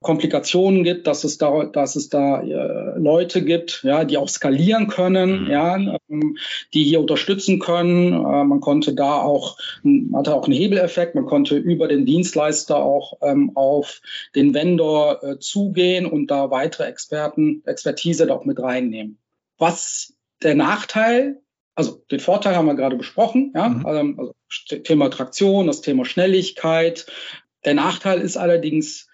Komplikationen 0.00 0.84
gibt, 0.84 1.08
dass 1.08 1.24
es 1.24 1.38
da, 1.38 1.64
dass 1.64 1.96
es 1.96 2.08
da 2.08 2.40
äh, 2.40 2.98
Leute 2.98 3.44
gibt, 3.44 3.82
ja, 3.82 4.04
die 4.04 4.16
auch 4.16 4.28
skalieren 4.28 4.86
können, 4.86 5.44
mhm. 5.44 5.50
ja, 5.50 5.76
ähm, 6.08 6.38
die 6.72 6.84
hier 6.84 7.00
unterstützen 7.00 7.58
können. 7.58 8.12
Äh, 8.12 8.44
man 8.44 8.60
konnte 8.60 8.94
da 8.94 9.20
auch, 9.20 9.58
hatte 10.14 10.34
auch 10.34 10.44
einen 10.44 10.56
Hebeleffekt. 10.56 11.16
Man 11.16 11.26
konnte 11.26 11.56
über 11.56 11.88
den 11.88 12.06
Dienstleister 12.06 12.76
auch 12.76 13.14
ähm, 13.22 13.52
auf 13.56 14.00
den 14.36 14.54
Vendor 14.54 15.22
äh, 15.24 15.38
zugehen 15.40 16.06
und 16.06 16.30
da 16.30 16.50
weitere 16.50 16.84
Experten, 16.84 17.62
Expertise 17.66 18.26
da 18.26 18.34
auch 18.34 18.44
mit 18.44 18.60
reinnehmen. 18.60 19.18
Was 19.58 20.14
der 20.42 20.54
Nachteil 20.54 21.40
also 21.74 22.02
den 22.10 22.18
Vorteil 22.18 22.56
haben 22.56 22.66
wir 22.66 22.74
gerade 22.74 22.96
besprochen, 22.96 23.52
ja, 23.54 23.68
mhm. 23.68 23.86
Ähm, 23.86 24.18
also 24.18 24.34
Thema 24.82 25.10
Traktion, 25.10 25.68
das 25.68 25.80
Thema 25.80 26.04
Schnelligkeit. 26.04 27.06
Der 27.64 27.74
Nachteil 27.74 28.20
ist 28.20 28.36
allerdings 28.36 29.07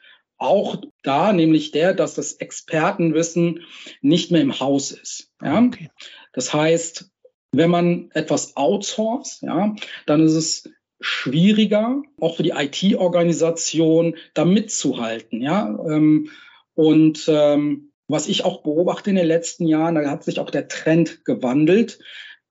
auch 0.44 0.76
da, 1.02 1.32
nämlich 1.32 1.70
der, 1.70 1.94
dass 1.94 2.14
das 2.14 2.34
Expertenwissen 2.34 3.62
nicht 4.02 4.30
mehr 4.30 4.42
im 4.42 4.60
Haus 4.60 4.92
ist. 4.92 5.30
Ja? 5.42 5.62
Okay. 5.62 5.90
Das 6.32 6.52
heißt, 6.52 7.10
wenn 7.52 7.70
man 7.70 8.10
etwas 8.12 8.56
outsourced, 8.56 9.42
ja, 9.42 9.74
dann 10.06 10.24
ist 10.24 10.34
es 10.34 10.70
schwieriger, 11.00 12.02
auch 12.20 12.36
für 12.36 12.42
die 12.42 12.54
IT-Organisation 12.54 14.16
da 14.34 14.44
mitzuhalten. 14.44 15.40
Ja? 15.40 15.68
Ähm, 15.68 16.30
und 16.74 17.24
ähm, 17.28 17.92
was 18.08 18.28
ich 18.28 18.44
auch 18.44 18.62
beobachte 18.62 19.10
in 19.10 19.16
den 19.16 19.26
letzten 19.26 19.66
Jahren, 19.66 19.94
da 19.94 20.10
hat 20.10 20.24
sich 20.24 20.38
auch 20.40 20.50
der 20.50 20.68
Trend 20.68 21.24
gewandelt, 21.24 21.98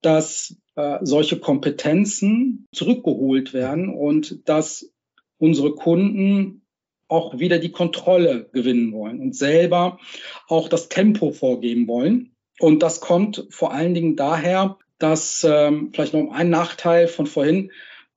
dass 0.02 0.56
äh, 0.76 1.00
solche 1.02 1.40
Kompetenzen 1.40 2.66
zurückgeholt 2.74 3.54
werden 3.54 3.90
und 3.90 4.48
dass 4.50 4.92
unsere 5.38 5.76
Kunden 5.76 6.63
auch 7.08 7.38
wieder 7.40 7.60
die 7.60 7.72
Kontrolle 7.72 8.50
gewinnen 8.54 8.94
wollen 8.94 9.20
und 9.20 9.36
selber 9.36 10.00
auch 10.48 10.68
das 10.68 10.90
Tempo 10.90 11.32
vorgeben 11.32 11.88
wollen. 11.88 12.36
Und 12.60 12.84
das 12.84 13.02
kommt 13.02 13.46
vor 13.50 13.74
allen 13.74 13.94
Dingen 13.94 14.16
daher, 14.16 14.78
dass 15.00 15.46
ähm, 15.48 15.92
vielleicht 15.94 16.14
noch 16.14 16.32
ein 16.32 16.50
Nachteil 16.50 17.08
von 17.08 17.28
vorhin, 17.28 17.72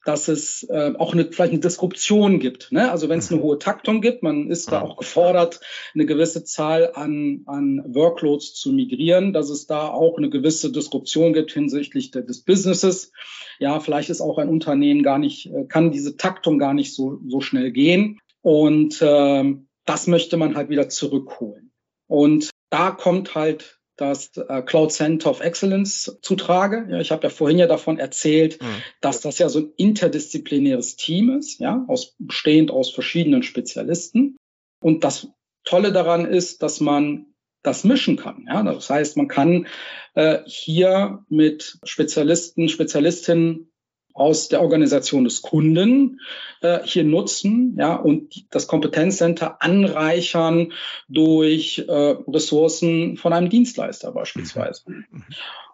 dass 0.06 0.28
es 0.28 0.62
äh, 0.70 0.92
auch 0.98 1.12
eine, 1.12 1.24
vielleicht 1.24 1.52
eine 1.52 1.60
Disruption 1.60 2.38
gibt. 2.38 2.70
Ne? 2.70 2.90
Also 2.90 3.08
wenn 3.08 3.18
es 3.18 3.32
eine 3.32 3.42
hohe 3.42 3.58
Taktung 3.58 4.00
gibt, 4.00 4.22
man 4.22 4.48
ist 4.50 4.70
da 4.70 4.80
auch 4.80 4.96
gefordert, 4.96 5.60
eine 5.94 6.06
gewisse 6.06 6.44
Zahl 6.44 6.92
an, 6.94 7.42
an 7.46 7.82
Workloads 7.88 8.54
zu 8.54 8.72
migrieren, 8.72 9.32
dass 9.32 9.50
es 9.50 9.66
da 9.66 9.88
auch 9.88 10.16
eine 10.16 10.30
gewisse 10.30 10.70
Disruption 10.70 11.32
gibt 11.32 11.50
hinsichtlich 11.50 12.12
de, 12.12 12.24
des 12.24 12.42
Businesses. 12.42 13.10
Ja, 13.58 13.80
vielleicht 13.80 14.10
ist 14.10 14.20
auch 14.20 14.38
ein 14.38 14.48
Unternehmen 14.48 15.02
gar 15.02 15.18
nicht, 15.18 15.46
äh, 15.46 15.64
kann 15.64 15.90
diese 15.90 16.16
Taktung 16.16 16.60
gar 16.60 16.72
nicht 16.72 16.94
so, 16.94 17.18
so 17.26 17.40
schnell 17.40 17.72
gehen. 17.72 18.20
Und 18.46 19.00
ähm, 19.02 19.66
das 19.86 20.06
möchte 20.06 20.36
man 20.36 20.54
halt 20.54 20.68
wieder 20.68 20.88
zurückholen. 20.88 21.72
Und 22.06 22.50
da 22.70 22.92
kommt 22.92 23.34
halt 23.34 23.80
das 23.96 24.36
äh, 24.36 24.62
Cloud 24.62 24.92
Center 24.92 25.30
of 25.30 25.40
Excellence 25.40 26.16
zutrage. 26.22 26.86
Ja, 26.88 27.00
ich 27.00 27.10
habe 27.10 27.24
ja 27.24 27.30
vorhin 27.30 27.58
ja 27.58 27.66
davon 27.66 27.98
erzählt, 27.98 28.62
mhm. 28.62 28.66
dass 29.00 29.20
das 29.20 29.40
ja 29.40 29.48
so 29.48 29.58
ein 29.58 29.72
interdisziplinäres 29.76 30.94
Team 30.94 31.36
ist, 31.36 31.58
ja, 31.58 31.84
aus, 31.88 32.14
bestehend 32.20 32.70
aus 32.70 32.92
verschiedenen 32.92 33.42
Spezialisten. 33.42 34.36
Und 34.80 35.02
das 35.02 35.26
Tolle 35.64 35.90
daran 35.90 36.24
ist, 36.24 36.62
dass 36.62 36.78
man 36.78 37.26
das 37.64 37.82
mischen 37.82 38.16
kann. 38.16 38.44
Ja, 38.46 38.62
das 38.62 38.88
heißt, 38.88 39.16
man 39.16 39.26
kann 39.26 39.66
äh, 40.14 40.38
hier 40.46 41.24
mit 41.28 41.80
Spezialisten, 41.82 42.68
Spezialistinnen 42.68 43.72
aus 44.16 44.48
der 44.48 44.62
Organisation 44.62 45.24
des 45.24 45.42
Kunden 45.42 46.20
äh, 46.62 46.80
hier 46.84 47.04
nutzen 47.04 47.76
ja, 47.78 47.94
und 47.96 48.46
das 48.50 48.66
Kompetenzcenter 48.66 49.62
anreichern 49.62 50.72
durch 51.08 51.84
äh, 51.86 51.92
Ressourcen 51.92 53.16
von 53.16 53.32
einem 53.32 53.50
Dienstleister 53.50 54.12
beispielsweise. 54.12 54.82
Mhm. 54.86 55.04
Mhm. 55.10 55.24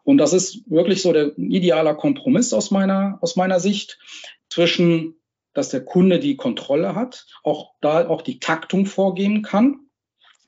Und 0.05 0.19
das 0.19 0.33
ist 0.33 0.69
wirklich 0.69 1.01
so 1.03 1.13
der 1.13 1.39
idealer 1.39 1.95
Kompromiss 1.95 2.53
aus 2.53 2.73
meiner, 2.73 3.19
aus 3.21 3.37
meiner 3.37 3.61
Sicht 3.61 4.01
zwischen, 4.51 5.15
dass 5.55 5.69
der 5.69 5.85
Kunde 5.85 6.19
die 6.19 6.37
Kontrolle 6.37 6.97
hat, 6.97 7.27
auch 7.45 7.75
da 7.81 8.09
auch 8.09 8.23
die 8.23 8.41
Taktung 8.41 8.87
vorgeben 8.87 9.43
kann 9.43 9.82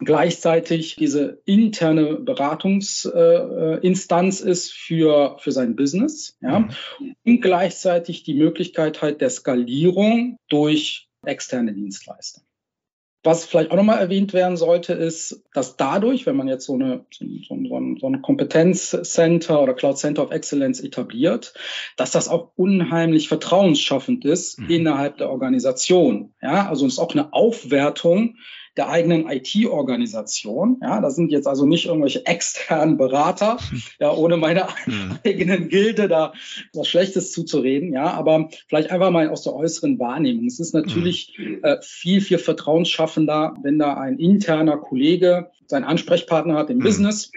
gleichzeitig 0.04 0.96
diese 0.96 1.40
interne 1.44 2.16
Beratungsinstanz 2.16 4.40
äh, 4.40 4.50
ist 4.50 4.73
für, 4.73 5.37
für 5.38 5.52
sein 5.52 5.76
Business, 5.76 6.37
ja, 6.40 6.58
mhm. 6.61 6.70
und 7.25 7.40
gleichzeitig 7.40 8.25
die 8.25 8.34
Möglichkeit 8.34 9.02
halt 9.02 9.20
der 9.20 9.30
Skalierung 9.30 10.38
durch 10.49 11.08
externe 11.25 11.73
Dienstleister. 11.73 12.42
Was 13.26 13.46
vielleicht 13.46 13.70
auch 13.70 13.76
nochmal 13.76 14.00
erwähnt 14.00 14.34
werden 14.34 14.58
sollte, 14.58 14.92
ist, 14.92 15.42
dass 15.54 15.78
dadurch, 15.78 16.26
wenn 16.26 16.37
man 16.37 16.46
jetzt 16.46 16.66
so, 16.66 16.75
eine, 16.75 17.06
so, 17.11 17.54
ein, 17.54 17.96
so 17.99 18.06
ein 18.06 18.20
Kompetenzcenter 18.20 19.62
oder 19.62 19.73
Cloud 19.73 19.96
Center 19.96 20.23
of 20.23 20.30
Excellence 20.30 20.80
etabliert, 20.80 21.54
dass 21.96 22.11
das 22.11 22.28
auch 22.28 22.50
unheimlich 22.54 23.28
vertrauensschaffend 23.28 24.26
ist 24.26 24.61
mhm. 24.61 24.68
innerhalb 24.68 25.16
der 25.16 25.30
Organisation. 25.30 26.34
Ja, 26.42 26.68
also 26.68 26.84
es 26.84 26.94
ist 26.94 26.99
auch 26.99 27.14
eine 27.14 27.32
Aufwertung 27.32 28.37
der 28.76 28.88
eigenen 28.88 29.28
IT-Organisation. 29.28 30.78
Ja, 30.83 31.00
das 31.00 31.16
sind 31.16 31.31
jetzt 31.31 31.47
also 31.47 31.66
nicht 31.66 31.87
irgendwelche 31.87 32.26
externen 32.26 32.97
Berater, 32.97 33.59
ja, 34.00 34.12
ohne 34.12 34.37
meine 34.37 34.66
mhm. 34.87 35.19
eigenen 35.25 35.69
Gilde 35.69 36.09
da 36.09 36.33
was 36.73 36.88
Schlechtes 36.88 37.33
zuzureden. 37.33 37.93
Ja, 37.93 38.11
aber 38.12 38.49
vielleicht 38.69 38.90
einfach 38.90 39.11
mal 39.11 39.28
aus 39.28 39.43
der 39.43 39.54
äußeren 39.54 39.99
Wahrnehmung. 39.99 40.47
Es 40.47 40.61
ist 40.61 40.75
natürlich 40.75 41.37
mhm. 41.38 41.61
äh, 41.62 41.76
viel, 41.83 42.21
viel 42.21 42.38
vertrauensschaffender, 42.38 43.54
wenn 43.62 43.78
da 43.78 43.95
ein 43.95 44.19
interner 44.19 44.78
Kollege 44.78 45.50
seinen 45.66 45.85
Ansprechpartner 45.85 46.54
hat 46.54 46.71
im 46.71 46.78
mhm. 46.78 46.83
Business 46.83 47.33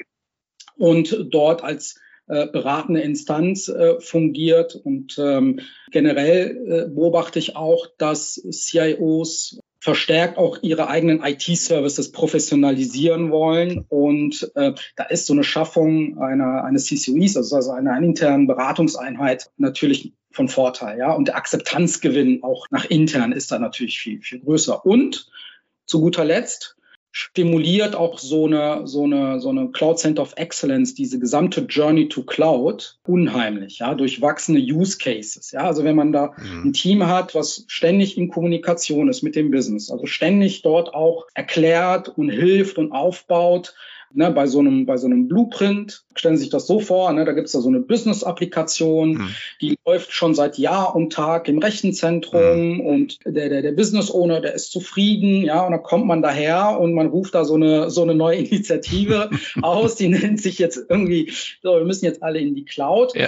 und 0.77 1.27
dort 1.31 1.63
als 1.63 1.99
äh, 2.27 2.47
beratende 2.47 3.01
Instanz 3.01 3.69
äh, 3.69 3.99
fungiert. 4.01 4.75
Und 4.75 5.17
ähm, 5.17 5.61
generell 5.91 6.57
äh, 6.67 6.89
beobachte 6.89 7.39
ich 7.39 7.55
auch, 7.55 7.87
dass 7.97 8.41
CIOs 8.51 9.59
verstärkt 9.87 10.37
auch 10.37 10.57
ihre 10.61 10.89
eigenen 10.89 11.23
IT-Services 11.23 12.11
professionalisieren 12.11 13.31
wollen. 13.31 13.85
Und 13.87 14.51
äh, 14.55 14.73
da 14.97 15.03
ist 15.05 15.27
so 15.27 15.31
eine 15.31 15.45
Schaffung 15.45 16.17
einer, 16.17 16.65
eines 16.65 16.87
CCUIs, 16.87 17.37
also, 17.37 17.55
also 17.55 17.71
einer 17.71 17.97
internen 17.97 18.47
Beratungseinheit, 18.47 19.49
natürlich 19.55 20.11
von 20.33 20.49
Vorteil. 20.49 20.97
Ja? 20.99 21.13
Und 21.13 21.29
der 21.29 21.37
Akzeptanzgewinn 21.37 22.43
auch 22.43 22.67
nach 22.69 22.83
intern 22.83 23.31
ist 23.31 23.49
da 23.49 23.59
natürlich 23.59 23.97
viel, 23.97 24.21
viel 24.21 24.41
größer. 24.41 24.85
Und 24.85 25.29
zu 25.85 26.01
guter 26.01 26.25
Letzt, 26.25 26.75
stimuliert 27.11 27.95
auch 27.95 28.19
so 28.19 28.45
eine, 28.45 28.85
so 28.85 29.03
eine, 29.03 29.39
so 29.39 29.49
eine 29.49 29.69
Cloud 29.69 29.99
Center 29.99 30.21
of 30.21 30.33
Excellence, 30.35 30.93
diese 30.93 31.19
gesamte 31.19 31.61
Journey 31.61 32.09
to 32.09 32.23
Cloud 32.23 32.99
unheimlich, 33.05 33.79
ja, 33.79 33.95
durch 33.95 34.21
wachsende 34.21 34.61
Use 34.61 34.97
Cases. 34.97 35.51
Ja, 35.51 35.61
also 35.61 35.83
wenn 35.83 35.95
man 35.95 36.11
da 36.11 36.33
mhm. 36.37 36.69
ein 36.69 36.73
Team 36.73 37.07
hat, 37.07 37.33
was 37.33 37.65
ständig 37.67 38.17
in 38.17 38.29
Kommunikation 38.29 39.09
ist 39.09 39.23
mit 39.23 39.35
dem 39.35 39.51
Business, 39.51 39.89
also 39.89 40.05
ständig 40.05 40.61
dort 40.61 40.93
auch 40.93 41.25
erklärt 41.33 42.09
und 42.09 42.29
hilft 42.29 42.77
und 42.77 42.91
aufbaut, 42.91 43.73
Ne, 44.13 44.31
bei, 44.31 44.47
so 44.47 44.59
einem, 44.59 44.85
bei 44.85 44.97
so 44.97 45.05
einem 45.05 45.27
Blueprint 45.27 46.05
stellen 46.15 46.37
Sie 46.37 46.43
sich 46.43 46.49
das 46.49 46.65
so 46.65 46.79
vor, 46.79 47.11
ne, 47.11 47.25
da 47.25 47.33
gibt 47.33 47.47
es 47.47 47.53
da 47.53 47.59
so 47.59 47.67
eine 47.67 47.81
Business-Applikation, 47.81 49.13
mhm. 49.13 49.35
die 49.61 49.77
läuft 49.85 50.11
schon 50.11 50.33
seit 50.33 50.57
Jahr 50.57 50.95
und 50.95 51.11
Tag 51.11 51.47
im 51.49 51.59
Rechenzentrum 51.59 52.75
mhm. 52.75 52.79
und 52.79 53.19
der, 53.25 53.49
der, 53.49 53.61
der 53.61 53.73
Business-Owner, 53.73 54.41
der 54.41 54.53
ist 54.53 54.71
zufrieden, 54.71 55.43
ja, 55.43 55.65
und 55.65 55.71
dann 55.71 55.83
kommt 55.83 56.05
man 56.05 56.21
daher 56.21 56.79
und 56.79 56.93
man 56.93 57.07
ruft 57.07 57.35
da 57.35 57.43
so 57.43 57.55
eine, 57.55 57.89
so 57.89 58.01
eine 58.01 58.15
neue 58.15 58.37
Initiative 58.45 59.29
aus, 59.61 59.95
die 59.95 60.07
nennt 60.07 60.41
sich 60.41 60.57
jetzt 60.57 60.79
irgendwie, 60.89 61.31
so, 61.61 61.75
wir 61.75 61.85
müssen 61.85 62.05
jetzt 62.05 62.23
alle 62.23 62.39
in 62.39 62.55
die 62.55 62.65
Cloud. 62.65 63.13
Ja. 63.15 63.27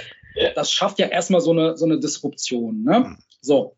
Das 0.54 0.72
schafft 0.72 0.98
ja 0.98 1.06
erstmal 1.06 1.40
so 1.40 1.50
eine, 1.50 1.76
so 1.76 1.84
eine 1.84 1.98
Disruption. 1.98 2.84
Ne? 2.84 3.00
Mhm. 3.00 3.16
So, 3.42 3.76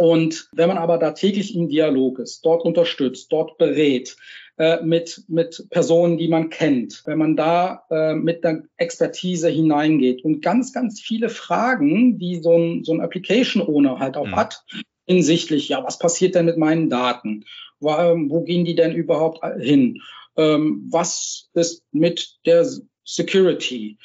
und 0.00 0.48
wenn 0.52 0.68
man 0.68 0.78
aber 0.78 0.96
da 0.96 1.10
täglich 1.10 1.54
im 1.54 1.68
Dialog 1.68 2.20
ist, 2.20 2.44
dort 2.46 2.64
unterstützt, 2.64 3.30
dort 3.32 3.58
berät, 3.58 4.16
äh, 4.60 4.82
mit, 4.82 5.24
mit 5.26 5.68
Personen, 5.70 6.18
die 6.18 6.28
man 6.28 6.50
kennt, 6.50 7.02
wenn 7.06 7.16
man 7.16 7.34
da 7.34 7.84
äh, 7.90 8.12
mit 8.12 8.44
der 8.44 8.64
Expertise 8.76 9.48
hineingeht 9.48 10.22
und 10.22 10.42
ganz, 10.42 10.74
ganz 10.74 11.00
viele 11.00 11.30
Fragen, 11.30 12.18
die 12.18 12.42
so 12.42 12.58
ein, 12.58 12.84
so 12.84 12.92
ein 12.92 13.00
Application 13.00 13.62
Owner 13.62 13.98
halt 13.98 14.18
auch 14.18 14.26
mhm. 14.26 14.36
hat, 14.36 14.62
hinsichtlich, 15.06 15.70
ja, 15.70 15.82
was 15.82 15.98
passiert 15.98 16.34
denn 16.34 16.44
mit 16.44 16.58
meinen 16.58 16.90
Daten? 16.90 17.46
Wo, 17.78 17.94
ähm, 17.94 18.28
wo 18.28 18.42
gehen 18.42 18.66
die 18.66 18.74
denn 18.74 18.92
überhaupt 18.92 19.42
hin? 19.58 20.02
Ähm, 20.36 20.86
was 20.90 21.48
ist 21.54 21.82
mit 21.92 22.36
der 22.44 22.66
Security? 23.02 23.96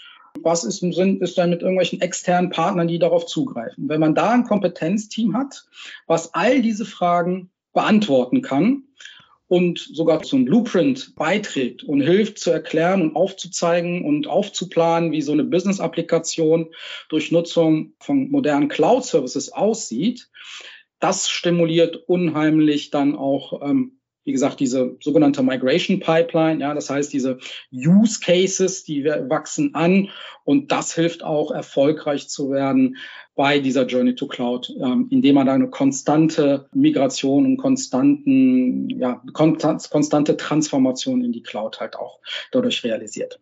Was 0.41 0.63
ist, 0.63 0.79
sind, 0.79 1.21
ist 1.21 1.37
dann 1.37 1.49
mit 1.49 1.63
irgendwelchen 1.63 1.99
externen 1.99 2.49
Partnern, 2.49 2.87
die 2.87 2.99
darauf 2.99 3.25
zugreifen? 3.25 3.89
Wenn 3.89 3.99
man 3.99 4.15
da 4.15 4.29
ein 4.29 4.45
Kompetenzteam 4.45 5.35
hat, 5.35 5.65
was 6.07 6.33
all 6.33 6.61
diese 6.61 6.85
Fragen 6.85 7.51
beantworten 7.73 8.41
kann, 8.41 8.83
und 9.47 9.79
sogar 9.79 10.23
zum 10.23 10.45
Blueprint 10.45 11.15
beiträgt 11.15 11.83
und 11.83 12.01
hilft 12.01 12.39
zu 12.39 12.51
erklären 12.51 13.01
und 13.01 13.15
aufzuzeigen 13.15 14.03
und 14.03 14.27
aufzuplanen, 14.27 15.11
wie 15.11 15.21
so 15.21 15.31
eine 15.31 15.43
Business-Applikation 15.43 16.73
durch 17.09 17.31
Nutzung 17.31 17.93
von 17.99 18.31
modernen 18.31 18.69
Cloud-Services 18.69 19.53
aussieht, 19.53 20.29
das 20.99 21.29
stimuliert 21.29 21.97
unheimlich 22.07 22.89
dann 22.89 23.15
auch 23.15 23.61
ähm, 23.61 23.99
wie 24.25 24.31
gesagt, 24.31 24.59
diese 24.59 24.97
sogenannte 24.99 25.43
Migration 25.43 25.99
Pipeline, 25.99 26.59
ja, 26.59 26.73
das 26.73 26.89
heißt, 26.89 27.13
diese 27.13 27.37
Use 27.71 28.19
Cases, 28.19 28.83
die 28.83 29.05
wachsen 29.05 29.75
an 29.75 30.09
und 30.43 30.71
das 30.71 30.93
hilft 30.95 31.23
auch 31.23 31.51
erfolgreich 31.51 32.27
zu 32.27 32.51
werden 32.51 32.97
bei 33.35 33.59
dieser 33.59 33.85
Journey 33.85 34.15
to 34.15 34.27
Cloud, 34.27 34.73
ähm, 34.81 35.07
indem 35.11 35.35
man 35.35 35.45
da 35.45 35.53
eine 35.53 35.69
konstante 35.69 36.67
Migration 36.73 37.45
und 37.45 37.57
konstanten, 37.57 38.89
ja, 38.89 39.21
konstante 39.33 40.37
Transformation 40.37 41.23
in 41.23 41.31
die 41.31 41.43
Cloud 41.43 41.79
halt 41.79 41.95
auch 41.95 42.19
dadurch 42.51 42.83
realisiert. 42.83 43.39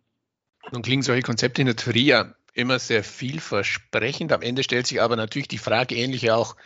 Nun 0.72 0.82
klingen 0.82 1.02
solche 1.02 1.22
Konzepte 1.22 1.62
in 1.62 1.66
der 1.66 1.76
Theorie 1.76 2.06
ja 2.06 2.34
immer 2.52 2.78
sehr 2.78 3.04
vielversprechend. 3.04 4.32
Am 4.32 4.42
Ende 4.42 4.62
stellt 4.62 4.86
sich 4.86 5.00
aber 5.00 5.16
natürlich 5.16 5.48
die 5.48 5.58
Frage 5.58 5.94
ähnlich 5.94 6.30
auch 6.30 6.56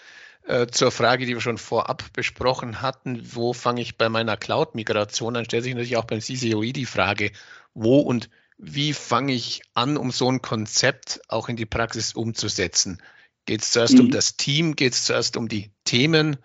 zur 0.71 0.91
Frage, 0.91 1.27
die 1.27 1.35
wir 1.35 1.41
schon 1.41 1.59
vorab 1.59 2.13
besprochen 2.13 2.81
hatten, 2.81 3.21
wo 3.35 3.53
fange 3.53 3.83
ich 3.83 3.99
bei 3.99 4.09
meiner 4.09 4.37
Cloud-Migration 4.37 5.37
an, 5.37 5.45
stellt 5.45 5.65
sich 5.65 5.75
natürlich 5.75 5.97
auch 5.97 6.05
beim 6.05 6.21
CCOE 6.21 6.73
die 6.73 6.87
Frage, 6.87 7.33
wo 7.75 7.99
und 7.99 8.31
wie 8.57 8.93
fange 8.93 9.33
ich 9.35 9.63
an, 9.75 9.97
um 9.97 10.11
so 10.11 10.31
ein 10.31 10.43
Konzept 10.43 11.21
auch 11.29 11.49
in 11.49 11.57
die 11.57 11.67
Praxis 11.67 12.15
umzusetzen? 12.15 13.01
Geht 13.47 13.63
es 13.63 13.71
zuerst 13.71 13.95
mhm. 13.95 14.01
um 14.01 14.11
das 14.11 14.37
Team? 14.37 14.75
Geht 14.75 14.95
es 14.95 15.05
zuerst 15.05 15.37
um 15.37 15.49
die 15.49 15.71
Themen? 15.85 16.37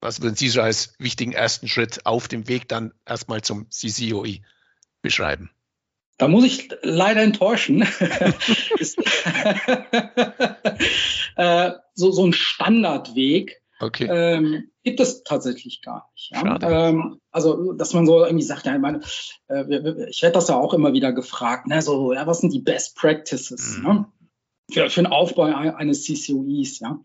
Was 0.00 0.20
würden 0.20 0.36
Sie 0.36 0.48
so 0.48 0.60
als 0.62 0.94
wichtigen 0.98 1.32
ersten 1.32 1.68
Schritt 1.68 2.06
auf 2.06 2.28
dem 2.28 2.48
Weg 2.48 2.68
dann 2.68 2.92
erstmal 3.06 3.42
zum 3.42 3.70
CCOE 3.70 4.40
beschreiben? 5.02 5.50
Da 6.18 6.28
muss 6.28 6.44
ich 6.44 6.70
leider 6.82 7.22
enttäuschen. 7.22 7.82
ist, 8.78 8.98
äh, 11.36 11.72
so, 11.94 12.10
so 12.10 12.26
ein 12.26 12.32
Standardweg 12.32 13.62
okay. 13.80 14.08
ähm, 14.10 14.70
gibt 14.82 15.00
es 15.00 15.24
tatsächlich 15.24 15.82
gar 15.82 16.10
nicht. 16.14 16.30
Ja? 16.32 16.58
Ähm, 16.62 17.20
also, 17.30 17.72
dass 17.72 17.94
man 17.94 18.06
so 18.06 18.24
irgendwie 18.24 18.44
sagt, 18.44 18.66
ja, 18.66 18.74
ich, 18.74 18.80
meine, 18.80 19.00
äh, 19.48 20.08
ich 20.08 20.22
werde 20.22 20.34
das 20.34 20.48
ja 20.48 20.56
auch 20.56 20.74
immer 20.74 20.92
wieder 20.92 21.12
gefragt, 21.12 21.66
ne, 21.66 21.82
so, 21.82 22.12
ja, 22.12 22.26
was 22.26 22.40
sind 22.40 22.52
die 22.52 22.60
Best 22.60 22.96
Practices 22.96 23.78
mhm. 23.78 23.84
ne? 23.84 24.06
für, 24.70 24.90
für 24.90 25.02
den 25.02 25.12
Aufbau 25.12 25.44
eines 25.44 26.04
CCUIs? 26.04 26.80
Ja? 26.80 27.00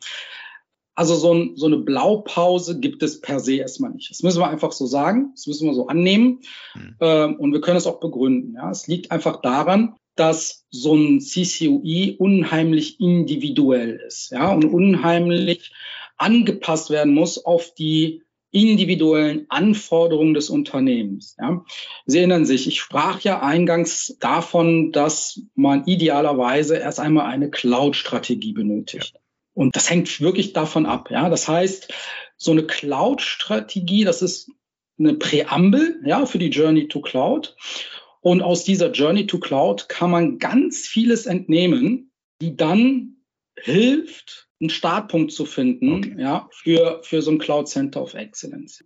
Also 0.96 1.16
so, 1.16 1.34
ein, 1.34 1.56
so, 1.56 1.68
eine 1.68 1.78
Blaupause 1.78 2.80
gibt 2.80 3.04
es 3.04 3.22
per 3.22 3.40
se 3.40 3.56
erstmal 3.56 3.92
nicht. 3.92 4.10
Das 4.10 4.22
müssen 4.22 4.42
wir 4.42 4.50
einfach 4.50 4.74
so 4.74 4.86
sagen, 4.86 5.32
das 5.34 5.48
müssen 5.48 5.66
wir 5.66 5.74
so 5.74 5.88
annehmen 5.88 6.42
mhm. 6.76 6.96
ähm, 7.00 7.36
und 7.38 7.54
wir 7.54 7.62
können 7.62 7.78
es 7.78 7.88
auch 7.88 8.02
begründen. 8.02 8.56
Ja? 8.56 8.70
Es 8.70 8.88
liegt 8.88 9.12
einfach 9.12 9.42
daran, 9.42 9.96
dass 10.20 10.66
so 10.70 10.96
ein 10.96 11.20
CCUI 11.22 12.16
unheimlich 12.20 13.00
individuell 13.00 14.02
ist 14.06 14.32
ja? 14.32 14.52
und 14.52 14.66
unheimlich 14.66 15.72
angepasst 16.18 16.90
werden 16.90 17.14
muss 17.14 17.44
auf 17.46 17.74
die 17.74 18.24
individuellen 18.52 19.46
Anforderungen 19.50 20.34
des 20.34 20.50
Unternehmens. 20.50 21.36
Ja. 21.40 21.64
Sie 22.06 22.18
erinnern 22.18 22.46
sich, 22.46 22.68
ich 22.68 22.80
sprach 22.80 23.22
ja 23.22 23.42
eingangs 23.42 24.18
davon, 24.20 24.92
dass 24.92 25.42
man 25.56 25.86
idealerweise 25.86 26.78
erst 26.78 27.00
einmal 27.00 27.28
eine 27.28 27.50
Cloud-Strategie 27.52 28.54
benötigt. 28.54 29.14
Ja. 29.14 29.20
Und 29.54 29.76
das 29.76 29.90
hängt 29.90 30.20
wirklich 30.22 30.54
davon 30.54 30.86
ab. 30.86 31.12
Ja, 31.12 31.30
das 31.30 31.48
heißt, 31.48 31.94
so 32.38 32.52
eine 32.52 32.64
Cloud-Strategie, 32.64 34.04
das 34.04 34.22
ist 34.22 34.52
eine 34.98 35.14
Präambel, 35.14 36.02
ja, 36.06 36.26
für 36.26 36.40
die 36.40 36.50
Journey 36.50 36.88
to 36.88 37.02
Cloud. 37.02 37.56
Und 38.22 38.42
aus 38.42 38.64
dieser 38.64 38.92
Journey 38.92 39.28
to 39.28 39.40
Cloud 39.40 39.88
kann 39.90 40.12
man 40.12 40.40
ganz 40.40 40.88
vieles 40.88 41.26
entnehmen, 41.26 42.12
die 42.42 42.56
dann 42.56 43.18
hilft, 43.56 44.50
einen 44.60 44.70
Startpunkt 44.70 45.32
zu 45.32 45.46
finden, 45.46 45.96
okay. 45.96 46.16
ja, 46.18 46.50
für, 46.52 47.00
für 47.04 47.22
so 47.22 47.32
ein 47.32 47.40
Cloud 47.40 47.70
Center 47.70 48.02
of 48.02 48.14
Excellence. 48.14 48.84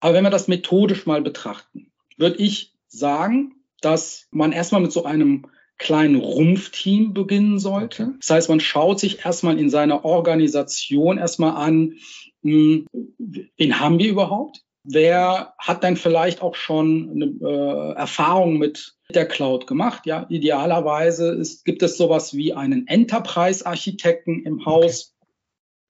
Aber 0.00 0.14
wenn 0.14 0.24
wir 0.24 0.30
das 0.30 0.48
methodisch 0.48 1.06
mal 1.06 1.22
betrachten, 1.22 1.92
würde 2.16 2.36
ich 2.42 2.74
sagen, 2.88 3.54
dass 3.80 4.26
man 4.30 4.52
erstmal 4.52 4.80
mit 4.80 4.92
so 4.92 5.04
einem 5.04 5.46
kleinen 5.78 6.16
Rumpfteam 6.16 7.12
beginnen 7.12 7.58
sollte. 7.58 8.14
Das 8.18 8.30
heißt, 8.30 8.48
man 8.48 8.60
schaut 8.60 8.98
sich 8.98 9.24
erstmal 9.24 9.58
in 9.58 9.68
seiner 9.68 10.04
Organisation 10.04 11.18
erstmal 11.18 11.56
an, 11.56 11.98
hm, 12.42 12.86
wen 13.18 13.80
haben 13.80 13.98
wir 13.98 14.08
überhaupt? 14.08 14.64
Wer 14.88 15.54
hat 15.58 15.82
dann 15.82 15.96
vielleicht 15.96 16.42
auch 16.42 16.54
schon 16.54 17.10
eine 17.10 17.24
äh, 17.42 17.92
Erfahrung 17.96 18.58
mit 18.58 18.96
der 19.10 19.26
Cloud 19.26 19.66
gemacht? 19.66 20.06
Ja, 20.06 20.26
idealerweise 20.28 21.32
ist, 21.32 21.64
gibt 21.64 21.82
es 21.82 21.96
sowas 21.96 22.34
wie 22.34 22.54
einen 22.54 22.86
Enterprise-Architekten 22.86 24.44
im 24.44 24.64
Haus. 24.64 25.14
Okay. 25.14 25.26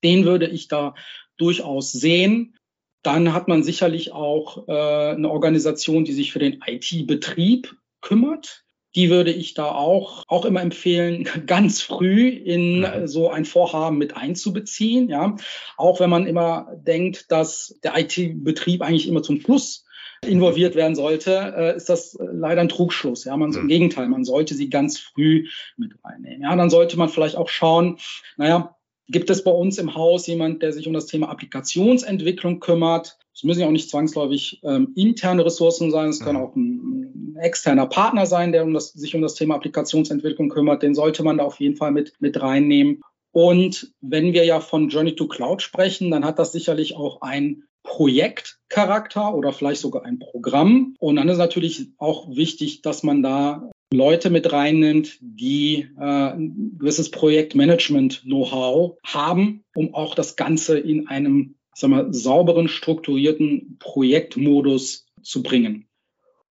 Den 0.05 0.25
würde 0.25 0.47
ich 0.47 0.69
da 0.69 0.95
durchaus 1.37 1.93
sehen 1.93 2.57
Dann 3.03 3.33
hat 3.33 3.49
man 3.49 3.63
sicherlich 3.63 4.13
auch 4.13 4.67
äh, 4.69 4.73
eine 4.73 5.31
Organisation, 5.31 6.05
die 6.05 6.13
sich 6.13 6.33
für 6.33 6.39
den 6.39 6.63
IT-Betrieb 6.67 7.77
kümmert. 8.01 8.66
Die 8.97 9.11
würde 9.11 9.31
ich 9.31 9.55
da 9.55 9.71
auch, 9.71 10.25
auch 10.27 10.45
immer 10.45 10.63
empfehlen, 10.63 11.29
ganz 11.47 11.83
früh 11.83 12.29
in 12.29 12.81
mhm. 12.81 13.07
so 13.07 13.31
ein 13.31 13.45
Vorhaben 13.45 13.99
mit 13.99 14.17
einzubeziehen. 14.17 15.09
Ja, 15.09 15.37
auch 15.77 16.01
wenn 16.01 16.11
man 16.11 16.27
immer 16.27 16.73
denkt, 16.75 17.31
dass 17.31 17.79
der 17.85 17.97
IT-Betrieb 17.97 18.83
eigentlich 18.83 19.07
immer 19.07 19.23
zum 19.23 19.41
Schluss 19.41 19.85
involviert 20.25 20.75
werden 20.75 20.95
sollte, 20.95 21.55
äh, 21.57 21.77
ist 21.77 21.89
das 21.89 22.17
leider 22.19 22.63
ein 22.63 22.69
Trugschluss. 22.69 23.25
Ja, 23.25 23.37
man, 23.37 23.51
mhm. 23.51 23.59
im 23.59 23.69
Gegenteil, 23.69 24.09
man 24.09 24.25
sollte 24.25 24.55
sie 24.55 24.71
ganz 24.71 24.99
früh 24.99 25.49
mit 25.77 25.93
reinnehmen. 26.03 26.43
Ja, 26.43 26.57
dann 26.57 26.71
sollte 26.71 26.97
man 26.97 27.09
vielleicht 27.09 27.37
auch 27.37 27.49
schauen, 27.49 27.99
naja, 28.37 28.77
gibt 29.09 29.31
es 29.31 29.45
bei 29.45 29.51
uns 29.51 29.79
im 29.79 29.95
Haus 29.95 30.27
jemand, 30.27 30.63
der 30.63 30.73
sich 30.73 30.87
um 30.87 30.93
das 30.93 31.07
Thema 31.07 31.29
Applikationsentwicklung 31.29 32.61
kümmert? 32.61 33.19
Es 33.37 33.45
müssen 33.45 33.61
ja 33.61 33.67
auch 33.67 33.73
nicht 33.73 33.91
zwangsläufig 33.91 34.61
ähm, 34.65 34.93
interne 34.97 35.45
Ressourcen 35.45 35.91
sein, 35.91 36.09
es 36.09 36.21
kann 36.21 36.37
mhm. 36.37 36.43
auch 36.43 36.57
ein, 36.57 37.35
ein, 37.35 37.37
externer 37.37 37.87
Partner 37.87 38.25
sein, 38.25 38.51
der 38.51 38.65
um 38.65 38.73
das, 38.73 38.95
sich 38.95 39.15
um 39.15 39.21
das 39.21 39.35
Thema 39.35 39.57
Applikationsentwicklung 39.57 40.49
kümmert. 40.49 40.83
Den 40.83 40.95
sollte 40.95 41.23
man 41.23 41.37
da 41.37 41.45
auf 41.45 41.61
jeden 41.61 41.77
Fall 41.77 41.93
mit, 41.93 42.15
mit 42.19 42.41
reinnehmen. 42.41 43.03
Und 43.33 43.93
wenn 44.01 44.33
wir 44.33 44.47
ja 44.47 44.61
von 44.61 44.89
Journey 44.89 45.15
to 45.17 45.29
Cloud 45.29 45.61
sprechen, 45.61 46.11
dann 46.11 46.25
hat 46.25 46.39
das 46.39 46.53
sicherlich 46.53 46.97
auch 46.97 47.21
ein 47.21 47.65
Projektcharakter 47.83 49.35
oder 49.35 49.53
vielleicht 49.53 49.83
sogar 49.83 50.07
ein 50.07 50.19
Programm. 50.19 50.95
Und 50.99 51.17
dann 51.17 51.29
ist 51.29 51.37
natürlich 51.37 51.91
auch 51.99 52.35
wichtig, 52.35 52.81
dass 52.81 53.03
man 53.03 53.23
da 53.23 53.69
Leute 53.93 54.31
mit 54.31 54.51
reinnimmt, 54.51 55.19
die 55.21 55.89
äh, 55.99 56.03
ein 56.03 56.77
gewisses 56.79 57.11
Projektmanagement-Know-how 57.11 58.97
haben, 59.05 59.63
um 59.75 59.93
auch 59.93 60.15
das 60.15 60.37
Ganze 60.37 60.79
in 60.79 61.07
einem 61.09 61.57
sagen 61.77 61.95
wir, 61.95 62.13
sauberen, 62.13 62.69
strukturierten 62.69 63.77
Projektmodus 63.79 65.07
zu 65.23 65.43
bringen. 65.43 65.89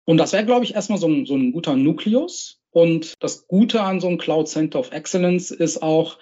Und 0.03 0.17
das 0.17 0.33
wäre, 0.33 0.45
glaube 0.45 0.65
ich, 0.65 0.73
erstmal 0.73 0.97
so 0.97 1.07
ein, 1.07 1.25
so 1.25 1.35
ein 1.35 1.51
guter 1.51 1.75
Nukleus. 1.75 2.59
Und 2.71 3.13
das 3.19 3.47
Gute 3.47 3.83
an 3.83 3.99
so 3.99 4.07
einem 4.07 4.17
Cloud 4.17 4.47
Center 4.47 4.79
of 4.79 4.91
Excellence 4.91 5.51
ist 5.51 5.83
auch, 5.83 6.17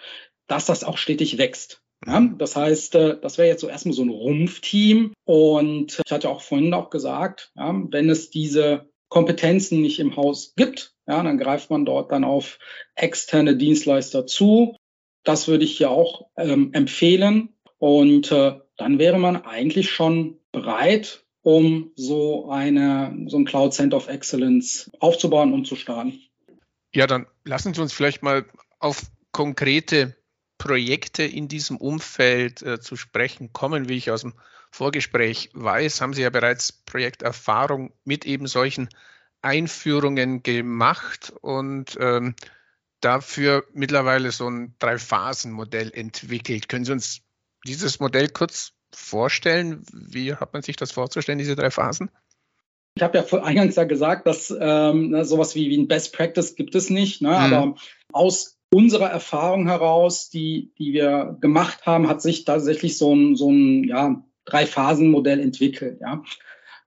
dass 0.48 0.66
das 0.66 0.84
auch 0.84 0.98
stetig 0.98 1.38
wächst. 1.38 1.82
Ja, 2.06 2.22
das 2.38 2.56
heißt, 2.56 2.96
äh, 2.96 3.20
das 3.22 3.38
wäre 3.38 3.48
jetzt 3.48 3.62
so 3.62 3.68
erstmal 3.68 3.94
so 3.94 4.04
ein 4.04 4.10
Rumpfteam. 4.10 5.14
Und 5.26 6.02
ich 6.06 6.12
hatte 6.12 6.30
auch 6.30 6.42
vorhin 6.42 6.74
auch 6.74 6.90
gesagt, 6.90 7.52
ja, 7.56 7.74
wenn 7.90 8.10
es 8.10 8.30
diese 8.30 8.90
Kompetenzen 9.10 9.82
nicht 9.82 10.00
im 10.00 10.16
Haus 10.16 10.54
gibt, 10.56 10.94
ja, 11.08 11.24
dann 11.24 11.38
greift 11.38 11.70
man 11.70 11.86
dort 11.86 12.12
dann 12.12 12.24
auf 12.24 12.60
externe 12.96 13.56
Dienstleister 13.56 14.28
zu. 14.28 14.76
Das 15.24 15.48
würde 15.48 15.64
ich 15.64 15.78
hier 15.78 15.92
auch 15.92 16.28
ähm, 16.38 16.74
empfehlen. 16.74 17.56
Und 17.78 18.32
äh, 18.32 18.60
dann 18.80 18.98
wäre 18.98 19.20
man 19.20 19.36
eigentlich 19.46 19.92
schon 19.92 20.40
bereit, 20.54 21.26
um 21.42 21.92
so 21.96 22.50
eine, 22.50 23.26
so 23.28 23.38
ein 23.38 23.46
Cloud 23.46 23.74
Center 23.74 23.98
of 23.98 24.08
Excellence 24.08 24.90
aufzubauen 25.00 25.54
und 25.54 25.68
zu 25.68 25.76
starten. 25.76 26.20
Ja, 26.94 27.06
dann 27.06 27.28
lassen 27.44 27.74
Sie 27.74 27.82
uns 27.82 27.94
vielleicht 27.94 28.24
mal 28.24 28.46
auf 28.80 29.04
konkrete 29.32 30.16
Projekte 30.58 31.24
in 31.24 31.50
diesem 31.50 31.78
Umfeld 31.78 32.62
äh, 32.62 32.80
zu 32.80 32.96
sprechen 32.96 33.52
kommen. 33.52 33.90
Wie 33.90 33.98
ich 33.98 34.12
aus 34.12 34.22
dem 34.22 34.34
Vorgespräch 34.72 35.50
weiß, 35.54 36.00
haben 36.00 36.14
Sie 36.14 36.22
ja 36.22 36.30
bereits 36.30 36.72
Projekterfahrung 36.72 37.92
mit 38.06 38.26
eben 38.26 38.48
solchen 38.48 38.88
Einführungen 39.42 40.42
gemacht 40.42 41.34
und 41.42 41.98
ähm, 42.00 42.36
dafür 43.02 43.66
mittlerweile 43.74 44.32
so 44.32 44.50
ein 44.50 44.76
Drei-Phasen-Modell 44.80 45.92
entwickelt. 45.94 46.70
Können 46.70 46.86
Sie 46.86 46.92
uns 46.94 47.22
dieses 47.66 48.00
Modell 48.00 48.30
kurz 48.30 48.74
vorstellen? 48.94 49.84
Wie 49.94 50.34
hat 50.34 50.54
man 50.54 50.62
sich 50.62 50.76
das 50.76 50.92
vorzustellen, 50.92 51.40
diese 51.40 51.56
drei 51.56 51.72
Phasen? 51.72 52.10
Ich 52.96 53.04
habe 53.04 53.18
ja 53.18 53.44
eingangs 53.44 53.76
ja 53.76 53.86
gesagt, 53.86 54.28
dass 54.28 54.54
ähm, 54.60 55.12
ne, 55.12 55.24
sowas 55.26 55.56
wie, 55.56 55.70
wie 55.70 55.78
ein 55.78 55.88
Best 55.88 56.14
Practice 56.14 56.56
gibt 56.56 56.76
es 56.76 56.90
nicht. 56.90 57.22
Ne? 57.22 57.30
Mhm. 57.30 57.36
Aber 57.36 57.76
aus 58.12 58.58
unserer 58.72 59.10
Erfahrung 59.10 59.68
heraus, 59.68 60.30
die, 60.30 60.74
die 60.78 60.94
wir 60.94 61.38
gemacht 61.40 61.86
haben, 61.86 62.08
hat 62.08 62.22
sich 62.22 62.46
tatsächlich 62.46 62.98
so 62.98 63.16
ein, 63.16 63.36
so 63.36 63.52
ein 63.52 63.84
ja, 63.86 64.24
Drei-Phasen-Modell 64.46 65.40
entwickelt. 65.40 66.00
Ja? 66.02 66.24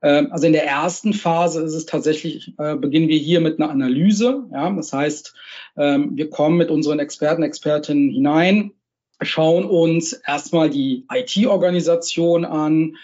Ähm, 0.01 0.27
also 0.31 0.45
in 0.45 0.53
der 0.53 0.67
ersten 0.67 1.13
Phase 1.13 1.63
ist 1.63 1.73
es 1.73 1.85
tatsächlich, 1.85 2.53
äh, 2.59 2.75
beginnen 2.75 3.07
wir 3.07 3.17
hier 3.17 3.41
mit 3.41 3.59
einer 3.59 3.71
Analyse. 3.71 4.47
Ja? 4.51 4.69
Das 4.71 4.93
heißt, 4.93 5.33
ähm, 5.77 6.11
wir 6.15 6.29
kommen 6.29 6.57
mit 6.57 6.69
unseren 6.69 6.99
Experten, 6.99 7.43
Expertinnen 7.43 8.09
hinein, 8.09 8.71
schauen 9.25 9.65
uns 9.65 10.13
erstmal 10.13 10.69
die 10.69 11.05
IT-Organisation 11.11 12.45
an, 12.45 12.95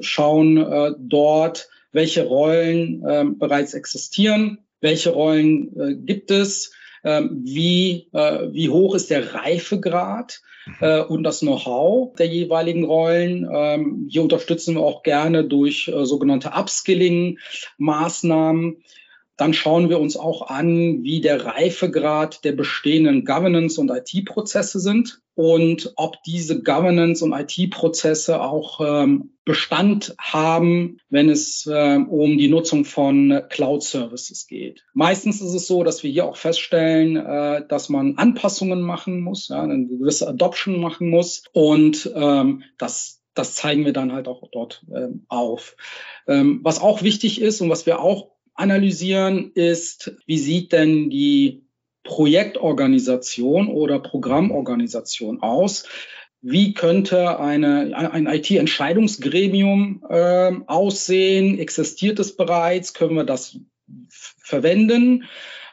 schauen 0.00 0.56
äh, 0.56 0.92
dort, 0.98 1.68
welche 1.92 2.26
Rollen 2.26 3.04
äh, 3.06 3.24
bereits 3.26 3.74
existieren, 3.74 4.58
welche 4.80 5.10
Rollen 5.10 5.78
äh, 5.78 5.94
gibt 5.94 6.30
es, 6.30 6.72
ähm, 7.04 7.42
wie, 7.44 8.08
äh, 8.12 8.48
wie 8.50 8.70
hoch 8.70 8.94
ist 8.94 9.10
der 9.10 9.34
Reifegrad 9.34 10.40
Mhm. 10.66 10.74
äh, 10.80 11.00
und 11.00 11.22
das 11.24 11.40
Know-how 11.40 12.14
der 12.16 12.26
jeweiligen 12.26 12.84
Rollen. 12.84 13.46
Ähm, 13.52 14.08
hier 14.10 14.22
unterstützen 14.22 14.76
wir 14.76 14.82
auch 14.82 15.02
gerne 15.02 15.44
durch 15.44 15.88
äh, 15.88 16.06
sogenannte 16.06 16.52
Upskilling-Maßnahmen. 16.52 18.82
Dann 19.36 19.52
schauen 19.52 19.88
wir 19.88 19.98
uns 19.98 20.16
auch 20.16 20.48
an, 20.48 21.02
wie 21.02 21.20
der 21.20 21.44
Reifegrad 21.44 22.44
der 22.44 22.52
bestehenden 22.52 23.24
Governance- 23.24 23.80
und 23.80 23.90
IT-Prozesse 23.90 24.78
sind 24.78 25.20
und 25.34 25.92
ob 25.96 26.22
diese 26.22 26.62
Governance- 26.62 27.24
und 27.24 27.32
IT-Prozesse 27.32 28.40
auch 28.40 28.80
ähm, 28.80 29.32
Bestand 29.44 30.14
haben, 30.18 30.98
wenn 31.10 31.28
es 31.28 31.66
äh, 31.66 31.96
um 31.96 32.38
die 32.38 32.48
Nutzung 32.48 32.84
von 32.84 33.42
Cloud-Services 33.48 34.46
geht. 34.46 34.84
Meistens 34.94 35.40
ist 35.40 35.54
es 35.54 35.66
so, 35.66 35.82
dass 35.82 36.02
wir 36.02 36.10
hier 36.10 36.26
auch 36.26 36.36
feststellen, 36.36 37.16
äh, 37.16 37.66
dass 37.66 37.88
man 37.88 38.16
Anpassungen 38.16 38.82
machen 38.82 39.20
muss, 39.20 39.48
ja, 39.48 39.62
eine 39.62 39.86
gewisse 39.86 40.28
Adoption 40.28 40.80
machen 40.80 41.10
muss 41.10 41.42
und 41.52 42.10
ähm, 42.14 42.62
das 42.78 43.20
das 43.34 43.56
zeigen 43.56 43.84
wir 43.84 43.92
dann 43.92 44.12
halt 44.12 44.28
auch 44.28 44.44
dort 44.52 44.86
ähm, 44.94 45.26
auf. 45.28 45.76
Ähm, 46.28 46.60
was 46.62 46.80
auch 46.80 47.02
wichtig 47.02 47.40
ist 47.40 47.60
und 47.60 47.68
was 47.68 47.84
wir 47.84 48.00
auch 48.00 48.33
analysieren, 48.54 49.52
ist, 49.54 50.16
wie 50.26 50.38
sieht 50.38 50.72
denn 50.72 51.10
die 51.10 51.64
Projektorganisation 52.04 53.68
oder 53.68 53.98
Programmorganisation 53.98 55.42
aus? 55.42 55.88
Wie 56.40 56.74
könnte 56.74 57.40
eine, 57.40 57.96
ein 57.96 58.26
IT-Entscheidungsgremium 58.26 60.04
äh, 60.08 60.52
aussehen? 60.66 61.58
Existiert 61.58 62.18
es 62.18 62.36
bereits? 62.36 62.92
Können 62.92 63.16
wir 63.16 63.24
das 63.24 63.58
verwenden? 64.08 65.24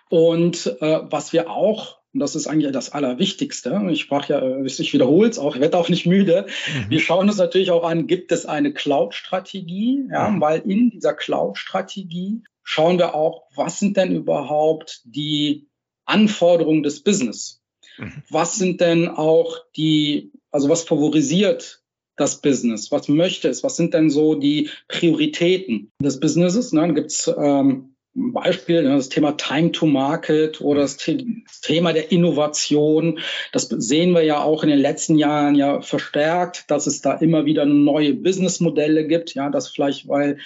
Und 0.10 0.78
äh, 0.82 1.00
was 1.04 1.34
wir 1.34 1.50
auch 1.50 2.02
und 2.14 2.20
das 2.20 2.36
ist 2.36 2.48
eigentlich 2.48 2.72
das 2.74 2.92
Allerwichtigste. 2.92 3.88
Ich 3.90 4.02
sprach 4.02 4.28
ja, 4.28 4.66
ich 4.66 4.94
wiederhole 4.94 5.30
es 5.30 5.40
auch, 5.40 5.56
ich 5.56 5.62
werde 5.62 5.78
auch 5.78 5.88
nicht 5.88 6.06
müde. 6.06 6.46
Mhm. 6.68 6.90
Wir 6.90 7.00
schauen 7.00 7.30
uns 7.30 7.38
natürlich 7.38 7.72
auch 7.72 7.86
an, 7.86 8.06
gibt 8.06 8.34
es 8.34 8.46
eine 8.46 8.74
Cloud-Strategie? 8.74 10.08
Ja, 10.12 10.30
mhm. 10.30 10.42
weil 10.42 10.60
in 10.60 10.90
dieser 10.90 11.14
Cloud-Strategie 11.14 12.44
schauen 12.64 12.98
wir 12.98 13.16
auch, 13.16 13.44
was 13.56 13.80
sind 13.80 13.98
denn 13.98 14.16
überhaupt 14.16 15.02
die 15.06 15.68
Anforderungen 16.06 16.84
des 16.84 17.04
Business? 17.04 17.62
Mhm. 17.98 18.24
Was 18.30 18.56
sind 18.56 18.82
denn 18.82 19.08
auch 19.08 19.58
die, 19.76 20.32
also 20.52 20.70
was 20.70 20.84
favorisiert 20.84 21.84
das 22.16 22.42
Business? 22.42 22.92
Was 22.92 23.08
möchte 23.08 23.50
es? 23.50 23.64
Was 23.64 23.76
sind 23.76 23.94
denn 23.94 24.10
so 24.10 24.36
die 24.36 24.70
Prioritäten 24.88 25.92
des 26.02 26.20
Businesses? 26.20 26.72
Ne, 26.72 26.82
dann 26.82 26.96
gibt's 26.96 27.28
ähm, 27.28 27.96
ein 28.16 28.34
Beispiel, 28.34 28.84
ne, 28.84 28.96
das 28.96 29.10
Thema 29.10 29.38
Time 29.38 29.72
to 29.72 29.86
Market 29.86 30.60
oder 30.62 30.82
das, 30.82 30.98
Thema 30.98 31.94
der 31.94 32.12
Innovation. 32.12 33.20
Das 33.54 33.70
sehen 33.70 34.12
wir 34.12 34.24
ja 34.24 34.42
auch 34.44 34.64
in 34.64 34.70
den 34.70 34.80
letzten 34.80 35.18
Jahren 35.18 35.56
ja 35.56 35.82
verstärkt, 35.82 36.70
dass 36.70 36.88
es 36.88 37.02
da 37.02 37.14
immer 37.14 37.46
wieder 37.46 37.66
neue 37.66 38.14
Businessmodelle 38.14 39.08
gibt. 39.08 39.34
Ja, 39.34 39.50
das 39.50 39.70
vielleicht, 39.70 40.08
weil 40.08 40.40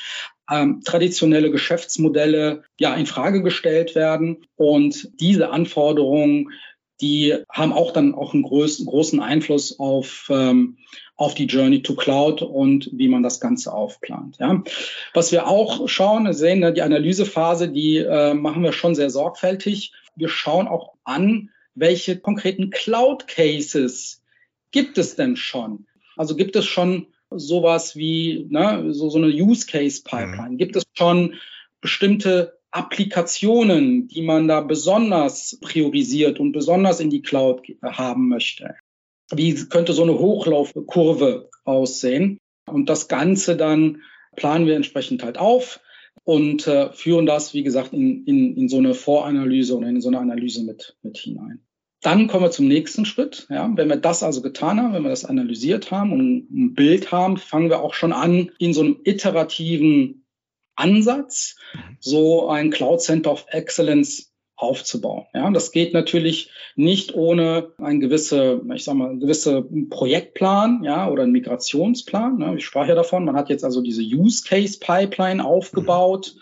ähm, 0.52 0.82
traditionelle 0.86 1.52
Geschäftsmodelle 1.52 2.64
ja 2.80 2.94
in 2.96 3.06
Frage 3.06 3.42
gestellt 3.42 3.96
werden 3.96 4.46
und 4.56 5.10
diese 5.20 5.50
Anforderungen 5.50 6.52
die 7.02 7.36
haben 7.50 7.74
auch 7.74 7.92
dann 7.92 8.16
auch 8.16 8.34
einen 8.34 8.44
großen, 8.44 8.86
großen 8.86 9.20
Einfluss 9.20 9.80
auf, 9.80 10.28
ähm, 10.30 10.78
auf 11.18 11.34
die 11.34 11.46
Journey 11.46 11.82
to 11.82 11.96
Cloud 11.96 12.42
und 12.42 12.90
wie 12.94 13.08
man 13.08 13.24
das 13.24 13.40
Ganze 13.40 13.74
aufplant. 13.74 14.38
Ja. 14.40 14.64
Was 15.14 15.32
wir 15.32 15.48
auch 15.48 15.88
schauen, 15.90 16.32
sehen, 16.34 16.60
ne, 16.60 16.74
die 16.74 16.82
Analysephase, 16.82 17.70
die 17.70 17.98
äh, 17.98 18.34
machen 18.34 18.64
wir 18.64 18.72
schon 18.72 18.96
sehr 18.96 19.10
sorgfältig. 19.10 19.94
Wir 20.16 20.30
schauen 20.30 20.68
auch 20.68 20.94
an, 21.04 21.50
welche 21.74 22.18
konkreten 22.18 22.70
Cloud 22.70 23.28
Cases 23.28 24.24
gibt 24.72 24.98
es 24.98 25.16
denn 25.16 25.36
schon? 25.36 25.88
Also 26.16 26.36
gibt 26.38 26.56
es 26.56 26.66
schon 26.66 27.08
sowas 27.30 27.96
wie 27.96 28.48
ne, 28.50 28.94
so, 28.94 29.10
so 29.10 29.18
eine 29.18 29.28
Use 29.28 29.66
Case 29.66 30.02
Pipeline? 30.04 30.52
Mhm. 30.52 30.58
Gibt 30.58 30.76
es 30.76 30.84
schon 30.94 31.36
bestimmte 31.82 32.58
Applikationen, 32.72 34.08
die 34.08 34.22
man 34.22 34.48
da 34.48 34.62
besonders 34.62 35.58
priorisiert 35.62 36.40
und 36.40 36.52
besonders 36.52 37.00
in 37.00 37.10
die 37.10 37.22
Cloud 37.22 37.62
haben 37.82 38.28
möchte? 38.28 38.76
Wie 39.32 39.56
könnte 39.70 39.94
so 39.94 40.04
eine 40.04 40.20
Hochlaufkurve 40.20 41.50
aussehen? 41.64 42.38
Und 42.68 42.90
das 42.90 43.08
Ganze 43.08 43.56
dann 43.56 44.02
planen 44.36 44.68
wir 44.68 44.76
entsprechend 44.76 45.24
halt 45.24 45.38
auf 45.38 45.80
und 46.24 46.68
äh, 46.68 46.92
führen 46.92 47.26
das, 47.26 47.54
wie 47.54 47.64
gesagt, 47.64 47.94
in, 47.94 48.26
in, 48.26 48.58
in 48.58 48.70
so 48.70 48.78
eine 48.78 48.94
Voranalyse 48.94 49.78
oder 49.78 49.88
in 49.88 50.02
so 50.02 50.10
eine 50.10 50.20
Analyse 50.20 50.64
mit, 50.64 50.98
mit 51.02 51.18
hinein. 51.18 51.66
Dann 52.02 52.28
kommen 52.28 52.44
wir 52.44 52.52
zum 52.52 52.68
nächsten 52.68 53.06
Schritt. 53.06 53.48
Ja, 53.50 53.72
wenn 53.76 53.90
wir 53.90 53.96
das 53.96 54.22
also 54.22 54.42
getan 54.42 54.80
haben, 54.80 54.94
wenn 54.94 55.04
wir 55.04 55.10
das 55.10 55.26
analysiert 55.26 55.92
haben 55.92 56.14
und 56.14 56.52
ein 56.52 56.74
Bild 56.74 57.12
haben, 57.12 57.38
fangen 57.38 57.70
wir 57.70 57.82
auch 57.82 57.94
schon 57.94 58.14
an, 58.14 58.52
in 58.60 58.74
so 58.74 58.82
einem 58.82 58.98
iterativen 59.04 60.26
Ansatz 60.76 61.56
so 62.00 62.50
ein 62.50 62.70
Cloud 62.70 63.02
Center 63.02 63.32
of 63.32 63.46
Excellence 63.50 64.32
aufzubauen. 64.58 65.26
Ja, 65.34 65.50
das 65.52 65.72
geht 65.72 65.94
natürlich 65.94 66.50
nicht 66.76 67.14
ohne 67.14 67.74
ein 67.78 68.00
gewisse, 68.00 68.62
ich 68.74 68.86
sag 68.86 68.96
mal, 68.96 69.10
ein 69.10 69.20
gewisse 69.20 69.64
Projektplan, 69.90 70.84
ja, 70.84 71.10
oder 71.10 71.24
einen 71.24 71.34
Migrationsplan. 71.34 72.38
Ne? 72.38 72.56
Ich 72.58 72.66
sprach 72.66 72.88
ja 72.88 72.96
davon. 72.96 73.26
Man 73.26 73.36
hat 73.36 73.50
jetzt 73.50 73.66
also 73.66 73.82
diese 73.82 74.02
Use 74.02 74.44
Case 74.48 74.80
Pipeline 74.80 75.44
aufgebaut. 75.44 76.36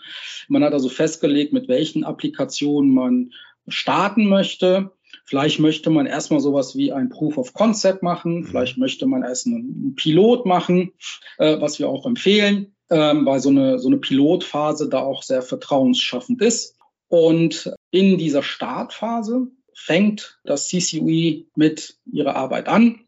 Man 0.48 0.62
hat 0.62 0.72
also 0.72 0.88
festgelegt, 0.88 1.52
mit 1.52 1.68
welchen 1.68 2.04
Applikationen 2.04 2.92
man 2.92 3.32
starten 3.66 4.28
möchte. 4.28 4.92
Vielleicht 5.24 5.58
möchte 5.58 5.90
man 5.90 6.06
erstmal 6.06 6.40
sowas 6.40 6.76
wie 6.76 6.92
ein 6.92 7.08
Proof 7.08 7.38
of 7.38 7.54
Concept 7.54 8.02
machen. 8.02 8.40
Mhm. 8.40 8.44
Vielleicht 8.44 8.78
möchte 8.78 9.06
man 9.06 9.22
erst 9.22 9.46
einen 9.46 9.94
Pilot 9.96 10.46
machen, 10.46 10.92
äh, 11.38 11.60
was 11.60 11.78
wir 11.78 11.88
auch 11.88 12.06
empfehlen, 12.06 12.74
ähm, 12.90 13.24
weil 13.24 13.40
so 13.40 13.48
eine, 13.48 13.78
so 13.78 13.88
eine 13.88 13.96
Pilotphase 13.98 14.88
da 14.88 15.00
auch 15.00 15.22
sehr 15.22 15.42
vertrauensschaffend 15.42 16.42
ist. 16.42 16.76
Und 17.08 17.72
in 17.90 18.18
dieser 18.18 18.42
Startphase 18.42 19.48
fängt 19.74 20.38
das 20.44 20.68
CCUE 20.68 21.46
mit 21.56 21.98
ihrer 22.10 22.36
Arbeit 22.36 22.68
an. 22.68 23.00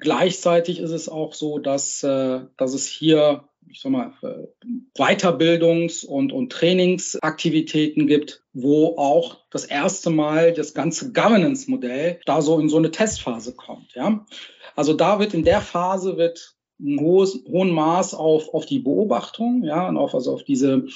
Gleichzeitig 0.00 0.80
ist 0.80 0.90
es 0.90 1.08
auch 1.08 1.34
so, 1.34 1.58
dass, 1.58 2.02
äh, 2.02 2.40
dass 2.56 2.74
es 2.74 2.88
hier 2.88 3.48
ich 3.70 3.80
sag 3.80 3.92
mal, 3.92 4.12
äh, 4.22 4.46
Weiterbildungs- 4.98 6.04
und, 6.06 6.32
und 6.32 6.52
Trainingsaktivitäten 6.52 8.06
gibt, 8.06 8.42
wo 8.52 8.96
auch 8.96 9.38
das 9.50 9.64
erste 9.64 10.10
Mal 10.10 10.52
das 10.52 10.74
ganze 10.74 11.12
Governance-Modell 11.12 12.20
da 12.24 12.42
so 12.42 12.58
in 12.58 12.68
so 12.68 12.78
eine 12.78 12.90
Testphase 12.90 13.54
kommt. 13.54 13.94
Ja? 13.94 14.24
Also 14.76 14.92
da 14.92 15.18
wird 15.18 15.34
in 15.34 15.44
der 15.44 15.60
Phase 15.60 16.16
wird 16.16 16.54
ein 16.80 16.98
hohes, 17.00 17.42
hohen 17.48 17.70
Maß 17.70 18.14
auf, 18.14 18.52
auf 18.52 18.66
die 18.66 18.80
Beobachtung, 18.80 19.62
ja, 19.62 19.88
und 19.88 19.96
auf, 19.96 20.14
also 20.14 20.32
auf 20.32 20.42
diese 20.42 20.86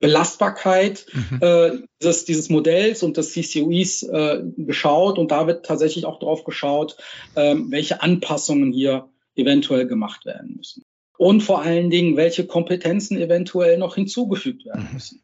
Belastbarkeit 0.00 1.06
mhm. 1.12 1.38
äh, 1.40 1.70
dieses, 2.00 2.24
dieses 2.24 2.50
Modells 2.50 3.02
und 3.02 3.16
des 3.16 3.32
CCUIs 3.32 4.04
äh, 4.04 4.42
geschaut 4.56 5.18
und 5.18 5.30
da 5.30 5.46
wird 5.46 5.66
tatsächlich 5.66 6.04
auch 6.04 6.18
drauf 6.18 6.44
geschaut, 6.44 6.96
äh, 7.34 7.56
welche 7.56 8.02
Anpassungen 8.02 8.72
hier 8.72 9.08
eventuell 9.34 9.86
gemacht 9.86 10.24
werden 10.26 10.54
müssen. 10.56 10.84
Und 11.18 11.42
vor 11.42 11.62
allen 11.62 11.90
Dingen, 11.90 12.16
welche 12.16 12.46
Kompetenzen 12.46 13.18
eventuell 13.18 13.76
noch 13.76 13.96
hinzugefügt 13.96 14.64
werden 14.64 14.86
mhm. 14.88 14.94
müssen. 14.94 15.22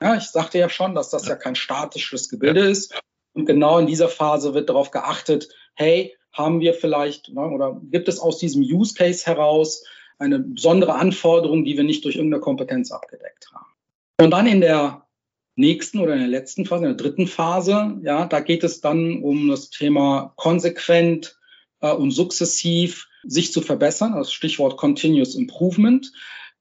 Ja, 0.00 0.16
ich 0.16 0.24
sagte 0.24 0.58
ja 0.58 0.68
schon, 0.68 0.94
dass 0.94 1.10
das 1.10 1.26
ja 1.28 1.36
kein 1.36 1.54
statisches 1.54 2.28
Gebilde 2.28 2.64
ja. 2.64 2.70
ist. 2.70 3.00
Und 3.34 3.46
genau 3.46 3.78
in 3.78 3.86
dieser 3.86 4.08
Phase 4.08 4.54
wird 4.54 4.68
darauf 4.68 4.90
geachtet, 4.90 5.48
hey, 5.74 6.16
haben 6.32 6.60
wir 6.60 6.74
vielleicht 6.74 7.28
ne, 7.28 7.42
oder 7.42 7.80
gibt 7.90 8.08
es 8.08 8.18
aus 8.18 8.38
diesem 8.38 8.62
Use 8.62 8.94
Case 8.94 9.24
heraus 9.26 9.84
eine 10.18 10.38
besondere 10.38 10.94
Anforderung, 10.94 11.64
die 11.64 11.76
wir 11.76 11.84
nicht 11.84 12.04
durch 12.04 12.16
irgendeine 12.16 12.40
Kompetenz 12.40 12.90
abgedeckt 12.90 13.50
haben. 13.52 13.66
Und 14.20 14.30
dann 14.30 14.46
in 14.46 14.60
der 14.60 15.06
nächsten 15.56 16.00
oder 16.00 16.14
in 16.14 16.20
der 16.20 16.28
letzten 16.28 16.66
Phase, 16.66 16.84
in 16.84 16.96
der 16.96 17.06
dritten 17.06 17.26
Phase, 17.26 17.98
ja, 18.02 18.26
da 18.26 18.40
geht 18.40 18.64
es 18.64 18.80
dann 18.80 19.22
um 19.22 19.48
das 19.48 19.70
Thema 19.70 20.32
konsequent 20.36 21.38
äh, 21.80 21.92
und 21.92 22.10
sukzessiv 22.10 23.08
sich 23.26 23.52
zu 23.52 23.60
verbessern, 23.60 24.14
das 24.14 24.32
Stichwort 24.32 24.76
Continuous 24.76 25.34
Improvement, 25.34 26.12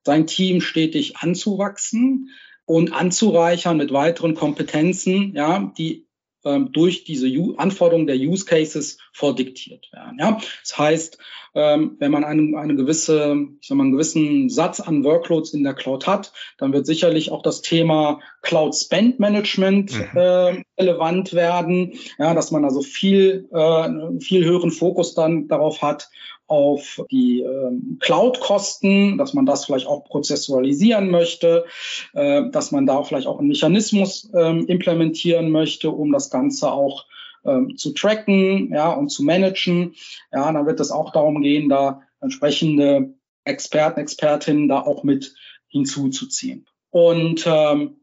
sein 0.06 0.28
Team 0.28 0.62
stetig 0.62 1.18
anzuwachsen 1.18 2.30
und 2.66 2.94
anzureichern 2.94 3.78
mit 3.78 3.92
weiteren 3.92 4.36
Kompetenzen, 4.36 5.34
ja, 5.36 5.74
die 5.78 6.08
ähm, 6.46 6.72
durch 6.72 7.04
diese 7.04 7.28
U 7.28 7.56
Anforderungen 7.56 8.08
der 8.08 8.18
Use 8.18 8.46
Cases 8.46 8.98
vordiktiert 9.14 9.90
werden. 9.94 10.18
Ja? 10.20 10.40
Das 10.62 10.78
heißt, 10.78 11.18
ähm, 11.56 11.96
wenn 12.00 12.12
man 12.12 12.24
eine, 12.24 12.58
eine 12.58 12.76
gewisse, 12.76 13.38
ich 13.62 13.68
sag 13.68 13.78
mal, 13.78 13.84
einen 13.84 13.94
gewissen 13.94 14.50
Satz 14.50 14.80
an 14.80 15.04
Workloads 15.04 15.54
in 15.54 15.64
der 15.64 15.76
Cloud 15.76 16.08
hat, 16.08 16.34
dann 16.58 16.74
wird 16.74 16.88
sicherlich 16.88 17.32
auch 17.32 17.44
das 17.44 17.62
Thema 17.62 18.20
Cloud 18.42 18.76
Spend 18.76 19.20
Management 19.20 19.94
mhm. 19.94 20.18
äh, 20.18 20.64
relevant 20.80 21.34
werden, 21.34 21.94
ja, 22.18 22.34
dass 22.34 22.50
man 22.52 22.66
also 22.66 22.82
viel, 22.82 23.48
äh, 23.54 24.20
viel 24.20 24.44
höheren 24.44 24.72
Fokus 24.72 25.14
dann 25.14 25.48
darauf 25.48 25.84
hat, 25.84 26.10
auf 26.48 27.02
die 27.10 27.42
ähm, 27.42 27.98
Cloud-Kosten, 28.00 29.18
dass 29.18 29.34
man 29.34 29.46
das 29.46 29.66
vielleicht 29.66 29.88
auch 29.88 30.04
prozessualisieren 30.04 31.10
möchte, 31.10 31.66
äh, 32.14 32.50
dass 32.52 32.72
man 32.72 32.86
da 32.86 33.02
vielleicht 33.04 33.28
auch 33.28 33.40
einen 33.40 33.48
Mechanismus 33.48 34.30
ähm, 34.36 34.66
implementieren 34.68 35.52
möchte, 35.52 35.90
um 35.90 36.12
das 36.12 36.30
Ganze 36.30 36.72
auch 36.72 37.06
ähm, 37.46 37.78
zu 37.78 37.94
tracken 37.94 38.72
ja, 38.74 38.92
und 38.92 39.10
zu 39.10 39.24
managen. 39.24 39.96
Ja, 40.32 40.52
dann 40.52 40.66
wird 40.66 40.80
es 40.80 40.92
auch 40.92 41.12
darum 41.12 41.42
gehen, 41.42 41.70
da 41.70 42.02
entsprechende 42.22 43.14
Experten, 43.44 44.00
Expertinnen 44.00 44.68
da 44.68 44.82
auch 44.82 45.04
mit 45.04 45.36
hinzuzuziehen. 45.68 46.66
Und 46.90 47.46
ähm, 47.48 47.98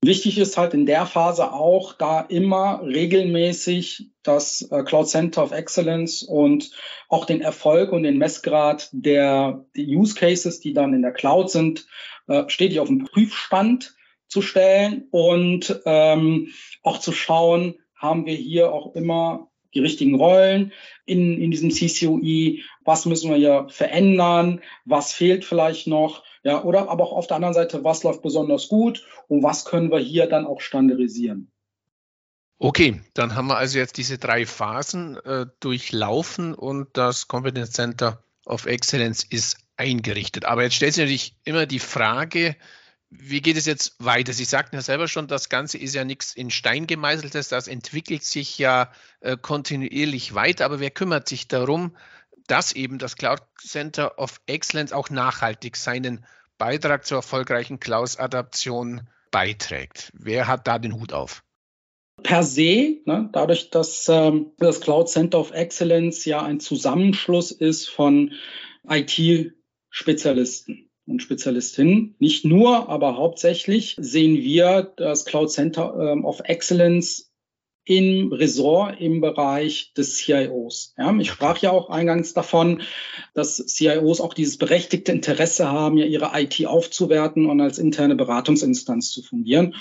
Wichtig 0.00 0.38
ist 0.38 0.56
halt 0.56 0.74
in 0.74 0.86
der 0.86 1.06
Phase 1.06 1.52
auch, 1.52 1.92
da 1.92 2.20
immer 2.20 2.82
regelmäßig 2.84 4.12
das 4.22 4.62
äh, 4.70 4.84
Cloud 4.84 5.08
Center 5.08 5.42
of 5.42 5.50
Excellence 5.50 6.22
und 6.22 6.70
auch 7.08 7.24
den 7.24 7.40
Erfolg 7.40 7.90
und 7.90 8.04
den 8.04 8.16
Messgrad 8.16 8.90
der 8.92 9.64
Use 9.76 10.14
Cases, 10.14 10.60
die 10.60 10.72
dann 10.72 10.94
in 10.94 11.02
der 11.02 11.12
Cloud 11.12 11.50
sind, 11.50 11.88
äh, 12.28 12.44
stetig 12.46 12.78
auf 12.78 12.86
den 12.86 13.06
Prüfstand 13.06 13.96
zu 14.28 14.40
stellen 14.40 15.08
und 15.10 15.80
ähm, 15.84 16.52
auch 16.84 16.98
zu 16.98 17.10
schauen, 17.10 17.74
haben 17.98 18.26
wir 18.26 18.34
hier 18.34 18.72
auch 18.72 18.94
immer 18.94 19.48
die 19.74 19.80
richtigen 19.80 20.14
Rollen 20.14 20.72
in, 21.04 21.40
in 21.40 21.50
diesem 21.50 21.70
CCOE, 21.70 22.60
was 22.84 23.04
müssen 23.04 23.30
wir 23.30 23.36
hier 23.36 23.66
verändern, 23.68 24.62
was 24.84 25.12
fehlt 25.12 25.44
vielleicht 25.44 25.86
noch 25.86 26.24
ja, 26.42 26.62
oder 26.62 26.88
aber 26.88 27.04
auch 27.04 27.12
auf 27.12 27.26
der 27.26 27.36
anderen 27.36 27.54
Seite, 27.54 27.84
was 27.84 28.02
läuft 28.02 28.22
besonders 28.22 28.68
gut 28.68 29.06
und 29.26 29.42
was 29.42 29.64
können 29.64 29.90
wir 29.90 29.98
hier 29.98 30.26
dann 30.26 30.46
auch 30.46 30.60
standardisieren. 30.60 31.50
Okay, 32.58 33.02
dann 33.14 33.34
haben 33.34 33.48
wir 33.48 33.56
also 33.56 33.78
jetzt 33.78 33.98
diese 33.98 34.18
drei 34.18 34.46
Phasen 34.46 35.16
äh, 35.18 35.46
durchlaufen 35.60 36.54
und 36.54 36.88
das 36.94 37.28
Competence 37.28 37.72
Center 37.72 38.24
of 38.46 38.66
Excellence 38.66 39.24
ist 39.24 39.58
eingerichtet. 39.76 40.44
Aber 40.44 40.62
jetzt 40.62 40.74
stellt 40.74 40.94
sich 40.94 41.02
natürlich 41.02 41.36
immer 41.44 41.66
die 41.66 41.78
Frage, 41.78 42.56
wie 43.10 43.40
geht 43.40 43.56
es 43.56 43.66
jetzt 43.66 43.94
weiter? 43.98 44.32
Sie 44.32 44.44
sagten 44.44 44.76
ja 44.76 44.82
selber 44.82 45.08
schon, 45.08 45.28
das 45.28 45.48
Ganze 45.48 45.78
ist 45.78 45.94
ja 45.94 46.04
nichts 46.04 46.34
in 46.34 46.50
Stein 46.50 46.86
gemeißeltes, 46.86 47.48
das 47.48 47.66
entwickelt 47.66 48.22
sich 48.22 48.58
ja 48.58 48.92
äh, 49.20 49.36
kontinuierlich 49.36 50.34
weiter, 50.34 50.66
aber 50.66 50.80
wer 50.80 50.90
kümmert 50.90 51.28
sich 51.28 51.48
darum, 51.48 51.96
dass 52.46 52.72
eben 52.72 52.98
das 52.98 53.16
Cloud 53.16 53.40
Center 53.58 54.18
of 54.18 54.40
Excellence 54.46 54.92
auch 54.92 55.10
nachhaltig 55.10 55.76
seinen 55.76 56.24
Beitrag 56.58 57.06
zur 57.06 57.18
erfolgreichen 57.18 57.80
Cloud-Adaption 57.80 59.08
beiträgt. 59.30 60.10
Wer 60.14 60.46
hat 60.46 60.66
da 60.66 60.78
den 60.78 60.94
Hut 60.94 61.12
auf? 61.12 61.42
Per 62.22 62.42
se, 62.42 63.00
ne, 63.04 63.28
dadurch, 63.32 63.70
dass 63.70 64.08
ähm, 64.08 64.52
das 64.58 64.80
Cloud 64.80 65.08
Center 65.08 65.38
of 65.38 65.52
Excellence 65.52 66.24
ja 66.24 66.42
ein 66.42 66.58
Zusammenschluss 66.58 67.52
ist 67.52 67.88
von 67.88 68.32
IT-Spezialisten 68.88 70.87
und 71.08 71.22
Spezialistinnen. 71.22 72.14
Nicht 72.18 72.44
nur, 72.44 72.88
aber 72.88 73.16
hauptsächlich 73.16 73.96
sehen 73.98 74.36
wir 74.36 74.92
das 74.96 75.24
Cloud 75.24 75.50
Center 75.50 75.94
ähm, 75.98 76.24
of 76.24 76.40
Excellence 76.44 77.28
im 77.88 78.32
Ressort 78.34 79.00
im 79.00 79.22
Bereich 79.22 79.94
des 79.94 80.16
CIOs. 80.16 80.94
Ja, 80.98 81.16
ich 81.18 81.30
sprach 81.30 81.56
ja 81.58 81.70
auch 81.70 81.88
eingangs 81.88 82.34
davon, 82.34 82.82
dass 83.32 83.56
CIOs 83.56 84.20
auch 84.20 84.34
dieses 84.34 84.58
berechtigte 84.58 85.10
Interesse 85.10 85.70
haben, 85.72 85.96
ja 85.96 86.04
ihre 86.04 86.30
IT 86.34 86.66
aufzuwerten 86.66 87.46
und 87.46 87.62
als 87.62 87.78
interne 87.78 88.14
Beratungsinstanz 88.14 89.10
zu 89.10 89.22
fungieren. 89.22 89.74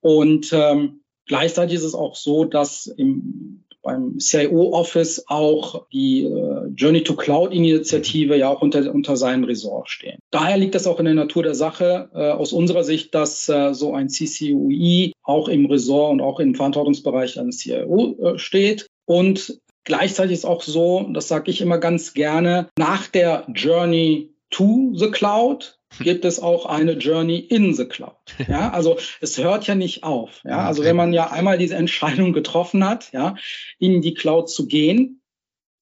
Und 0.00 0.52
ähm, 0.52 1.02
gleichzeitig 1.26 1.76
ist 1.76 1.84
es 1.84 1.94
auch 1.94 2.16
so, 2.16 2.44
dass 2.44 2.88
im 2.88 3.62
beim 3.82 4.18
CIO-Office 4.18 5.24
auch 5.28 5.86
die 5.92 6.24
äh, 6.24 6.68
Journey 6.74 7.02
to 7.02 7.14
Cloud-Initiative 7.14 8.36
ja 8.36 8.48
auch 8.48 8.62
unter, 8.62 8.92
unter 8.94 9.16
seinem 9.16 9.44
Ressort 9.44 9.90
stehen. 9.90 10.18
Daher 10.30 10.56
liegt 10.56 10.74
es 10.74 10.86
auch 10.86 10.98
in 10.98 11.04
der 11.04 11.14
Natur 11.14 11.42
der 11.42 11.54
Sache 11.54 12.10
äh, 12.14 12.30
aus 12.30 12.52
unserer 12.52 12.84
Sicht, 12.84 13.14
dass 13.14 13.48
äh, 13.48 13.74
so 13.74 13.92
ein 13.92 14.08
CCUI 14.08 15.12
auch 15.22 15.48
im 15.48 15.66
Ressort 15.66 16.12
und 16.12 16.20
auch 16.20 16.40
im 16.40 16.54
Verantwortungsbereich 16.54 17.38
eines 17.38 17.58
CIO 17.58 18.16
äh, 18.20 18.38
steht. 18.38 18.86
Und 19.04 19.60
gleichzeitig 19.84 20.34
ist 20.34 20.44
auch 20.44 20.62
so, 20.62 21.08
das 21.12 21.28
sage 21.28 21.50
ich 21.50 21.60
immer 21.60 21.78
ganz 21.78 22.14
gerne, 22.14 22.68
nach 22.78 23.08
der 23.08 23.46
Journey 23.52 24.30
to 24.50 24.92
the 24.94 25.10
Cloud 25.10 25.78
gibt 25.98 26.24
es 26.24 26.40
auch 26.40 26.66
eine 26.66 26.92
Journey 26.92 27.38
in 27.38 27.74
the 27.74 27.86
Cloud. 27.86 28.16
Ja, 28.48 28.70
also 28.72 28.98
es 29.20 29.38
hört 29.38 29.66
ja 29.66 29.74
nicht 29.74 30.04
auf. 30.04 30.40
Ja, 30.44 30.66
also 30.66 30.84
wenn 30.84 30.96
man 30.96 31.12
ja 31.12 31.30
einmal 31.30 31.58
diese 31.58 31.76
Entscheidung 31.76 32.32
getroffen 32.32 32.86
hat, 32.86 33.12
ja, 33.12 33.36
in 33.78 34.02
die 34.02 34.14
Cloud 34.14 34.50
zu 34.50 34.66
gehen, 34.66 35.22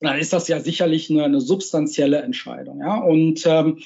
dann 0.01 0.19
ist 0.19 0.33
das 0.33 0.49
ja 0.49 0.61
sicherlich 0.61 1.11
eine, 1.11 1.25
eine 1.25 1.41
substanzielle 1.41 2.23
Entscheidung. 2.23 2.81
Ja? 2.81 2.97
Und 2.97 3.43
ähm, 3.47 3.81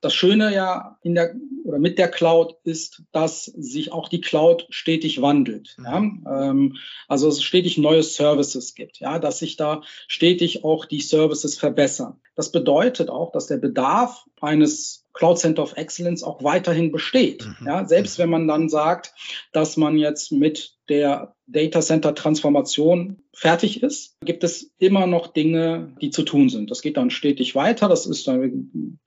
das 0.00 0.14
Schöne 0.14 0.52
ja 0.52 0.98
in 1.02 1.14
der 1.14 1.34
oder 1.64 1.78
mit 1.78 1.96
der 1.96 2.08
Cloud 2.08 2.56
ist, 2.64 3.02
dass 3.12 3.44
sich 3.44 3.92
auch 3.92 4.08
die 4.08 4.20
Cloud 4.20 4.66
stetig 4.70 5.22
wandelt. 5.22 5.76
Ja? 5.82 6.00
Mhm. 6.00 6.26
Ähm, 6.28 6.76
also 7.08 7.28
es 7.28 7.42
stetig 7.42 7.78
neue 7.78 8.02
Services 8.02 8.74
gibt, 8.74 8.98
ja, 8.98 9.18
dass 9.18 9.38
sich 9.38 9.56
da 9.56 9.82
stetig 10.08 10.64
auch 10.64 10.84
die 10.84 11.00
Services 11.00 11.56
verbessern. 11.56 12.20
Das 12.34 12.52
bedeutet 12.52 13.10
auch, 13.10 13.32
dass 13.32 13.46
der 13.46 13.58
Bedarf 13.58 14.26
eines 14.40 15.01
Cloud 15.14 15.38
Center 15.38 15.62
of 15.62 15.76
Excellence 15.76 16.22
auch 16.22 16.42
weiterhin 16.42 16.90
besteht. 16.90 17.44
Mhm. 17.44 17.66
Ja, 17.66 17.84
selbst 17.84 18.18
wenn 18.18 18.30
man 18.30 18.48
dann 18.48 18.68
sagt, 18.68 19.12
dass 19.52 19.76
man 19.76 19.98
jetzt 19.98 20.32
mit 20.32 20.74
der 20.88 21.34
Data 21.46 21.80
Center 21.80 22.14
Transformation 22.14 23.22
fertig 23.34 23.82
ist, 23.82 24.16
gibt 24.24 24.42
es 24.44 24.74
immer 24.78 25.06
noch 25.06 25.26
Dinge, 25.28 25.94
die 26.00 26.10
zu 26.10 26.22
tun 26.22 26.48
sind. 26.48 26.70
Das 26.70 26.82
geht 26.82 26.96
dann 26.96 27.10
stetig 27.10 27.54
weiter. 27.54 27.88
Das 27.88 28.06
ist, 28.06 28.26
wir 28.26 28.52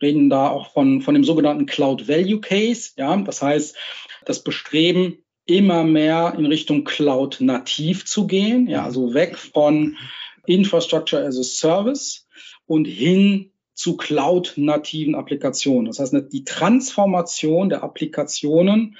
reden 0.01 0.29
da 0.29 0.49
auch 0.49 0.71
von, 0.71 1.01
von 1.01 1.13
dem 1.13 1.23
sogenannten 1.23 1.65
Cloud 1.65 2.07
Value 2.07 2.39
Case. 2.39 2.91
Ja, 2.97 3.15
das 3.17 3.41
heißt, 3.41 3.75
das 4.25 4.43
Bestreben, 4.43 5.17
immer 5.45 5.83
mehr 5.83 6.33
in 6.37 6.45
Richtung 6.47 6.83
Cloud 6.83 7.37
nativ 7.39 8.05
zu 8.05 8.25
gehen. 8.27 8.67
Ja, 8.67 8.83
also 8.83 9.13
weg 9.13 9.37
von 9.37 9.95
Infrastructure 10.47 11.23
as 11.23 11.37
a 11.37 11.43
Service 11.43 12.27
und 12.65 12.85
hin 12.85 13.51
zu 13.75 13.97
Cloud-nativen 13.97 15.15
Applikationen. 15.15 15.85
Das 15.85 15.99
heißt, 15.99 16.15
die 16.31 16.43
Transformation 16.43 17.69
der 17.69 17.83
Applikationen 17.83 18.97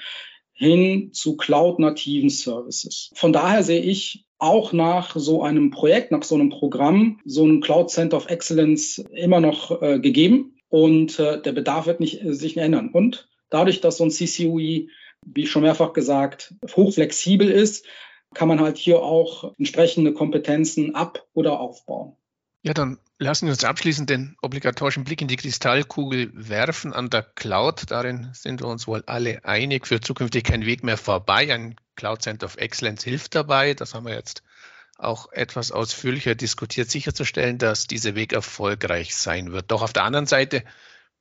hin 0.52 1.10
zu 1.12 1.36
Cloud-nativen 1.36 2.30
Services. 2.30 3.10
Von 3.14 3.32
daher 3.32 3.62
sehe 3.62 3.82
ich 3.82 4.26
auch 4.38 4.72
nach 4.72 5.16
so 5.16 5.42
einem 5.42 5.70
Projekt, 5.70 6.12
nach 6.12 6.22
so 6.22 6.34
einem 6.34 6.50
Programm, 6.50 7.20
so 7.24 7.44
ein 7.46 7.60
Cloud 7.60 7.90
Center 7.90 8.16
of 8.16 8.28
Excellence 8.28 8.98
immer 9.12 9.40
noch 9.40 9.82
äh, 9.82 9.98
gegeben 9.98 10.56
und 10.68 11.18
äh, 11.18 11.40
der 11.40 11.52
Bedarf 11.52 11.86
wird 11.86 12.00
nicht, 12.00 12.22
äh, 12.22 12.34
sich 12.34 12.56
ändern. 12.56 12.90
Und 12.90 13.28
dadurch, 13.50 13.80
dass 13.80 13.98
so 13.98 14.04
ein 14.04 14.10
CCUI, 14.10 14.90
wie 15.24 15.46
schon 15.46 15.62
mehrfach 15.62 15.92
gesagt, 15.92 16.54
hochflexibel 16.74 17.50
ist, 17.50 17.86
kann 18.34 18.48
man 18.48 18.60
halt 18.60 18.76
hier 18.76 19.02
auch 19.02 19.54
entsprechende 19.58 20.12
Kompetenzen 20.12 20.94
ab- 20.94 21.26
oder 21.32 21.60
aufbauen. 21.60 22.16
Ja, 22.66 22.74
dann 22.74 22.98
lassen 23.20 23.46
wir 23.46 23.52
uns 23.52 23.62
abschließend 23.62 24.10
den 24.10 24.36
obligatorischen 24.42 25.04
Blick 25.04 25.22
in 25.22 25.28
die 25.28 25.36
Kristallkugel 25.36 26.32
werfen 26.34 26.92
an 26.92 27.10
der 27.10 27.22
Cloud. 27.22 27.92
Darin 27.92 28.30
sind 28.32 28.60
wir 28.60 28.66
uns 28.66 28.88
wohl 28.88 29.04
alle 29.06 29.44
einig. 29.44 29.86
Für 29.86 30.00
zukünftig 30.00 30.42
kein 30.42 30.66
Weg 30.66 30.82
mehr 30.82 30.96
vorbei. 30.96 31.54
Ein 31.54 31.76
Cloud 31.94 32.22
Center 32.22 32.46
of 32.46 32.56
Excellence 32.56 33.04
hilft 33.04 33.36
dabei. 33.36 33.74
Das 33.74 33.94
haben 33.94 34.04
wir 34.04 34.14
jetzt 34.14 34.42
auch 34.98 35.30
etwas 35.30 35.70
ausführlicher 35.70 36.34
diskutiert, 36.34 36.90
sicherzustellen, 36.90 37.58
dass 37.58 37.86
dieser 37.86 38.16
Weg 38.16 38.32
erfolgreich 38.32 39.14
sein 39.14 39.52
wird. 39.52 39.70
Doch 39.70 39.82
auf 39.82 39.92
der 39.92 40.02
anderen 40.02 40.26
Seite 40.26 40.64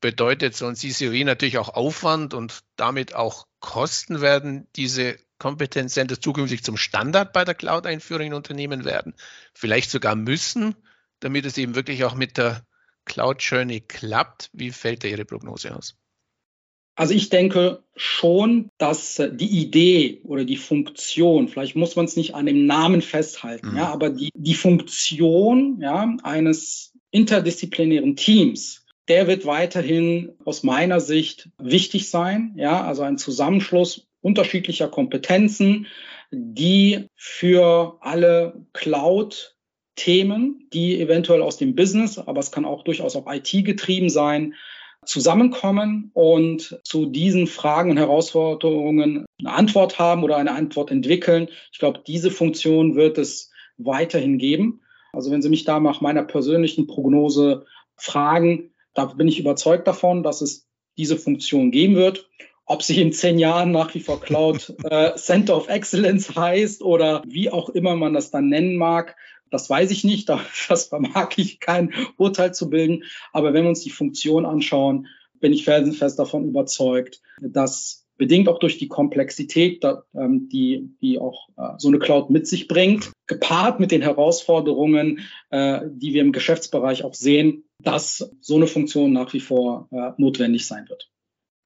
bedeutet 0.01 0.55
so 0.55 0.65
ein 0.65 0.75
CCOE 0.75 1.25
natürlich 1.25 1.59
auch 1.59 1.69
Aufwand 1.69 2.33
und 2.33 2.63
damit 2.75 3.13
auch 3.13 3.45
Kosten 3.59 4.19
werden 4.19 4.67
diese 4.75 5.19
Competence 5.37 5.93
Center 5.93 6.19
zukünftig 6.19 6.63
zum 6.63 6.75
Standard 6.75 7.33
bei 7.33 7.45
der 7.45 7.53
Cloud-Einführung 7.53 8.25
in 8.25 8.33
Unternehmen 8.33 8.83
werden, 8.83 9.13
vielleicht 9.53 9.91
sogar 9.91 10.15
müssen 10.15 10.75
damit 11.25 11.45
es 11.45 11.57
eben 11.57 11.73
wirklich 11.73 12.03
auch 12.03 12.13
mit 12.13 12.37
der 12.37 12.61
Cloud 13.03 13.41
Journey 13.41 13.81
klappt? 13.81 14.51
Wie 14.53 14.69
fällt 14.69 15.03
da 15.03 15.07
Ihre 15.07 15.25
Prognose 15.25 15.75
aus? 15.75 15.95
Also 16.95 17.15
ich 17.15 17.29
denke 17.29 17.83
schon, 17.95 18.69
dass 18.77 19.21
die 19.31 19.59
Idee 19.59 20.21
oder 20.23 20.45
die 20.45 20.55
Funktion, 20.55 21.49
vielleicht 21.49 21.75
muss 21.75 21.95
man 21.95 22.05
es 22.05 22.15
nicht 22.15 22.35
an 22.35 22.45
dem 22.45 22.67
Namen 22.67 23.01
festhalten, 23.01 23.71
mhm. 23.71 23.77
ja, 23.77 23.89
aber 23.91 24.11
die, 24.11 24.29
die 24.35 24.53
Funktion 24.53 25.79
ja, 25.81 26.15
eines 26.21 26.93
interdisziplinären 27.09 28.15
Teams, 28.15 28.85
der 29.07 29.27
wird 29.27 29.45
weiterhin 29.45 30.33
aus 30.45 30.61
meiner 30.61 30.99
Sicht 30.99 31.49
wichtig 31.57 32.09
sein. 32.09 32.53
Ja, 32.55 32.85
also 32.85 33.01
ein 33.01 33.17
Zusammenschluss 33.17 34.07
unterschiedlicher 34.21 34.87
Kompetenzen, 34.87 35.87
die 36.31 37.07
für 37.15 37.97
alle 38.01 38.65
Cloud 38.73 39.54
Themen, 39.95 40.67
die 40.73 40.99
eventuell 40.99 41.41
aus 41.41 41.57
dem 41.57 41.75
Business, 41.75 42.17
aber 42.17 42.39
es 42.39 42.51
kann 42.51 42.65
auch 42.65 42.83
durchaus 42.83 43.15
auch 43.15 43.31
IT 43.31 43.65
getrieben 43.65 44.09
sein, 44.09 44.55
zusammenkommen 45.05 46.11
und 46.13 46.79
zu 46.83 47.05
diesen 47.05 47.47
Fragen 47.47 47.91
und 47.91 47.97
Herausforderungen 47.97 49.25
eine 49.39 49.53
Antwort 49.53 49.99
haben 49.99 50.23
oder 50.23 50.37
eine 50.37 50.51
Antwort 50.51 50.91
entwickeln. 50.91 51.49
Ich 51.71 51.79
glaube, 51.79 52.01
diese 52.05 52.31
Funktion 52.31 52.95
wird 52.95 53.17
es 53.17 53.51
weiterhin 53.77 54.37
geben. 54.37 54.81
Also 55.13 55.31
wenn 55.31 55.41
Sie 55.41 55.49
mich 55.49 55.63
da 55.63 55.79
nach 55.79 56.01
meiner 56.01 56.23
persönlichen 56.23 56.87
Prognose 56.87 57.65
fragen, 57.95 58.71
da 58.93 59.05
bin 59.05 59.27
ich 59.27 59.39
überzeugt 59.39 59.87
davon, 59.87 60.23
dass 60.23 60.41
es 60.41 60.67
diese 60.97 61.17
Funktion 61.17 61.71
geben 61.71 61.95
wird. 61.95 62.29
Ob 62.67 62.81
sie 62.81 62.99
in 62.99 63.13
zehn 63.13 63.37
Jahren 63.37 63.71
nach 63.71 63.93
wie 63.93 63.99
vor 63.99 64.19
Cloud 64.19 64.73
äh, 64.83 65.15
Center 65.15 65.55
of 65.55 65.69
Excellence 65.69 66.35
heißt 66.35 66.81
oder 66.81 67.21
wie 67.27 67.51
auch 67.51 67.69
immer 67.69 67.95
man 67.95 68.13
das 68.13 68.31
dann 68.31 68.49
nennen 68.49 68.77
mag, 68.77 69.15
das 69.55 69.69
weiß 69.69 69.89
ich 69.91 70.03
nicht, 70.03 70.29
das 70.69 70.85
vermag 70.85 71.29
ich 71.37 71.59
kein 71.59 71.93
Urteil 72.17 72.53
zu 72.53 72.69
bilden. 72.69 73.03
Aber 73.31 73.53
wenn 73.53 73.63
wir 73.63 73.69
uns 73.69 73.81
die 73.81 73.89
Funktion 73.89 74.45
anschauen, 74.45 75.07
bin 75.39 75.53
ich 75.53 75.63
felsenfest 75.63 76.19
davon 76.19 76.45
überzeugt, 76.45 77.21
dass 77.41 78.05
bedingt 78.17 78.47
auch 78.47 78.59
durch 78.59 78.77
die 78.77 78.87
Komplexität, 78.87 79.83
ähm, 80.13 80.47
die, 80.49 80.89
die 81.01 81.19
auch 81.19 81.49
äh, 81.57 81.73
so 81.77 81.89
eine 81.89 81.99
Cloud 81.99 82.29
mit 82.29 82.47
sich 82.47 82.67
bringt, 82.67 83.11
gepaart 83.27 83.79
mit 83.79 83.91
den 83.91 84.01
Herausforderungen, 84.01 85.19
äh, 85.49 85.81
die 85.87 86.13
wir 86.13 86.21
im 86.21 86.31
Geschäftsbereich 86.31 87.03
auch 87.03 87.13
sehen, 87.13 87.65
dass 87.81 88.29
so 88.39 88.55
eine 88.55 88.67
Funktion 88.67 89.11
nach 89.11 89.33
wie 89.33 89.41
vor 89.41 89.89
äh, 89.91 90.11
notwendig 90.17 90.67
sein 90.67 90.87
wird. 90.87 91.09